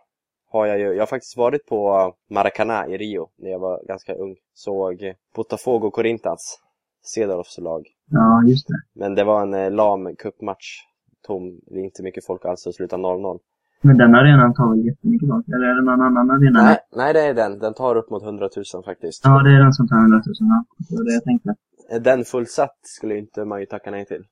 har 0.49 0.67
jag 0.67 0.79
ju, 0.79 0.85
jag 0.85 1.03
har 1.03 1.07
faktiskt 1.07 1.37
varit 1.37 1.67
på 1.67 2.13
Maracanã 2.31 2.87
i 2.87 2.97
Rio 2.97 3.29
när 3.37 3.51
jag 3.51 3.59
var 3.59 3.85
ganska 3.89 4.15
ung. 4.15 4.37
Såg 4.55 5.15
Botafogo 5.35 5.91
Corinthians, 5.91 6.61
Cedorfs 7.03 7.59
lag. 7.59 7.87
Ja, 8.11 8.43
just 8.49 8.69
det. 8.69 8.83
Men 8.95 9.15
det 9.15 9.25
var 9.25 9.43
en 9.43 9.55
eh, 9.55 9.71
lam 9.71 10.17
cupmatch. 10.17 10.81
Tom, 11.23 11.61
det 11.67 11.81
är 11.81 11.85
inte 11.85 12.03
mycket 12.03 12.27
folk 12.27 12.45
alls 12.45 12.67
och 12.67 12.75
slutade 12.75 13.03
0-0. 13.03 13.39
Men 13.83 13.97
den 13.99 14.15
arenan 14.15 14.55
tar 14.55 14.71
väl 14.71 14.87
jättemycket 14.87 15.29
folk? 15.29 15.49
Eller 15.49 15.67
är 15.67 15.75
det 15.75 15.83
någon 15.91 16.01
annan 16.03 16.31
arena? 16.31 16.63
Nej, 16.63 16.79
nej, 16.97 17.13
det 17.13 17.21
är 17.21 17.35
den. 17.35 17.59
Den 17.59 17.75
tar 17.75 17.97
upp 17.97 18.11
mot 18.11 18.23
100 18.23 18.49
000 18.75 18.85
faktiskt. 18.85 19.21
Ja, 19.25 19.43
det 19.43 19.51
är 19.51 19.59
den 19.61 19.73
som 19.73 19.89
tar 19.89 19.97
100 19.97 20.17
000. 20.17 20.23
Ja, 20.39 20.65
det 20.89 20.97
var 20.97 21.05
det 21.05 21.13
jag 21.15 21.25
tänkte. 21.25 21.55
Är 21.91 22.01
Den 22.01 22.25
fullsatt 22.25 22.77
skulle 22.83 23.19
inte 23.19 23.45
man 23.45 23.61
ju 23.61 23.67
tacka 23.67 23.91
nej 23.91 24.07
till. 24.07 24.25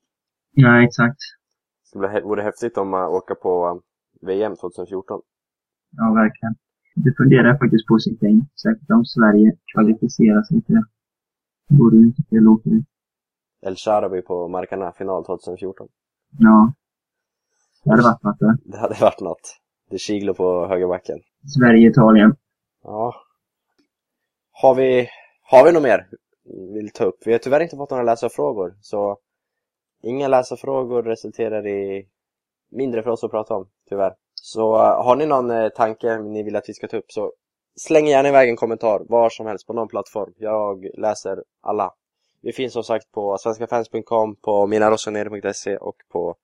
Ja, 0.53 0.83
exakt. 0.83 1.19
Det 1.93 1.99
vore 1.99 2.09
hä- 2.09 2.23
vore 2.23 2.43
häftigt 2.43 2.79
om 2.79 2.89
man 2.89 3.05
åker 3.09 3.35
på 3.35 3.67
eh, 4.23 4.27
VM 4.29 4.57
2014. 4.57 5.21
Ja, 5.97 6.13
verkligen. 6.15 6.55
Det 6.95 7.15
funderar 7.17 7.49
jag 7.49 7.59
faktiskt 7.59 7.87
på 7.87 7.95
att 7.95 8.03
sitta 8.03 8.27
in. 8.27 8.47
Säkert 8.63 8.91
om 8.91 9.05
Sverige 9.05 9.53
kvalificerar 9.75 10.43
sig 10.43 10.63
till 10.63 10.75
det. 10.75 10.85
Borde 11.79 11.97
inte 11.97 12.23
fel 12.31 12.49
åka 12.49 12.71
dit. 12.71 12.87
El 13.67 13.77
Sharawi 13.77 14.23
på 14.23 14.49
Maracanã 14.49 14.93
final 14.93 15.25
2014. 15.25 15.89
Ja. 16.39 16.73
Det 17.85 17.91
hade 17.91 18.03
varit 18.03 18.23
något 18.23 18.39
det. 18.39 18.57
Det 18.65 18.79
hade 18.79 18.95
varit 19.01 19.21
något. 19.21 19.61
Det 19.91 19.97
är 19.97 19.99
Chiglo 19.99 20.35
på 20.35 20.67
högerbacken. 20.67 21.19
Sverige-Italien. 21.59 22.37
Ja. 22.83 23.15
Har 24.53 24.75
vi 24.75 25.09
Har 25.43 25.65
vi 25.65 25.73
något 25.73 25.83
mer 25.83 26.07
vi 26.45 26.73
vill 26.75 26.91
ta 26.91 27.05
upp? 27.05 27.19
Vi 27.25 27.33
har 27.33 27.39
tyvärr 27.39 27.61
inte 27.61 27.77
fått 27.77 27.91
några 27.91 28.03
läsarfrågor, 28.03 28.75
så 28.81 29.19
inga 30.03 30.29
läsarfrågor 30.29 31.03
resulterar 31.03 31.67
i 31.67 32.09
mindre 32.71 33.03
för 33.03 33.11
oss 33.11 33.25
att 33.25 33.31
prata 33.31 33.55
om, 33.55 33.69
tyvärr. 33.89 34.15
Så 34.35 34.75
eh, 34.75 35.05
har 35.05 35.17
ni 35.17 35.27
någon 35.27 35.51
eh, 35.51 35.69
tanke 35.69 36.19
ni 36.19 36.43
vill 36.43 36.57
att 36.57 36.69
vi 36.69 36.75
ska 36.75 36.89
ta 36.89 36.97
upp 36.97 37.13
så 37.13 37.33
släng 37.77 38.07
gärna 38.07 38.29
iväg 38.29 38.49
en 38.49 38.57
kommentar 38.57 39.03
var 39.09 39.31
som 39.31 39.47
helst 39.47 39.67
på 39.67 39.73
någon 39.73 39.89
plattform. 39.89 40.33
Jag 40.37 40.87
läser 40.99 41.43
alla. 41.63 41.95
Vi 42.43 42.53
finns 42.53 42.73
som 42.73 42.85
sagt 42.85 43.13
på 43.13 43.39
svenskafans.com, 43.39 44.37
på 44.37 44.67
minarosonere.se 44.67 45.77
och 45.77 45.97
på, 46.13 46.37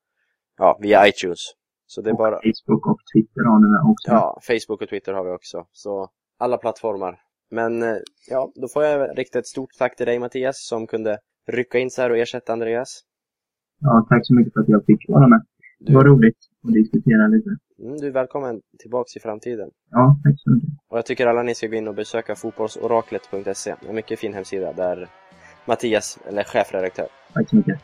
ja, 0.60 0.78
via 0.82 1.08
iTunes. 1.08 1.38
Så 1.86 2.00
det 2.00 2.10
är 2.10 2.12
Och 2.12 2.18
bara, 2.18 2.36
Facebook 2.36 2.86
och 2.86 3.00
Twitter 3.14 3.40
har 3.50 3.58
ni 3.58 3.92
också? 3.92 4.10
ja, 4.10 4.40
Facebook 4.48 4.82
och 4.82 4.88
Twitter 4.88 5.12
har 5.12 5.24
vi 5.24 5.30
också. 5.30 5.66
Så 5.72 6.08
alla 6.38 6.56
plattformar. 6.58 7.14
Men 7.50 7.82
eh, 7.82 7.96
ja, 8.30 8.52
då 8.54 8.68
får 8.68 8.84
jag 8.84 9.18
rikta 9.18 9.38
ett 9.38 9.46
stort 9.46 9.70
tack 9.78 9.96
till 9.96 10.06
dig 10.06 10.18
Mattias 10.18 10.66
som 10.68 10.86
kunde 10.86 11.18
rycka 11.52 11.78
in 11.78 11.90
så 11.90 12.02
här 12.02 12.10
och 12.10 12.16
ersätta 12.18 12.52
Andreas. 12.52 13.00
Ja, 13.80 14.06
tack 14.08 14.26
så 14.26 14.34
mycket 14.34 14.52
för 14.52 14.60
att 14.60 14.68
jag 14.68 14.84
fick 14.86 15.08
vara 15.08 15.28
med. 15.28 15.42
Det 15.80 15.94
var 15.94 16.04
roligt 16.04 16.36
att 16.66 16.72
diskutera 16.74 17.26
lite. 17.26 17.50
Mm, 17.82 17.96
du 17.96 18.06
är 18.06 18.10
välkommen 18.10 18.60
tillbaks 18.78 19.16
i 19.16 19.20
framtiden. 19.20 19.70
Ja, 19.90 20.16
tack 20.24 20.34
så 20.36 20.50
mycket. 20.50 20.70
Och 20.88 20.98
jag 20.98 21.06
tycker 21.06 21.26
alla 21.26 21.42
ni 21.42 21.54
ska 21.54 21.66
gå 21.66 21.74
in 21.76 21.88
och 21.88 21.94
besöka 21.94 22.34
fotbollsoraklet.se. 22.34 23.74
En 23.88 23.94
mycket 23.94 24.18
fin 24.18 24.34
hemsida 24.34 24.72
där 24.72 25.08
Mattias, 25.66 26.18
eller 26.28 26.44
chefredaktör. 26.44 27.08
Tack 27.34 27.48
så 27.48 27.56
mycket. 27.56 27.80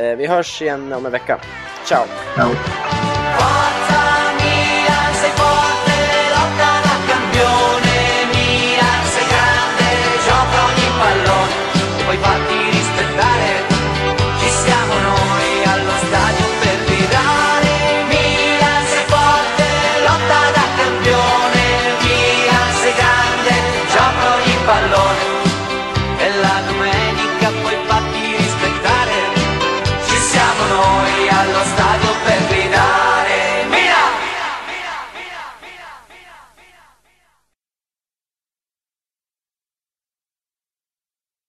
Eh, 0.00 0.16
vi 0.16 0.26
hörs 0.26 0.62
igen 0.62 0.92
om 0.92 1.06
en 1.06 1.12
vecka. 1.12 1.40
Ciao! 1.86 2.04
Ciao. 2.36 2.89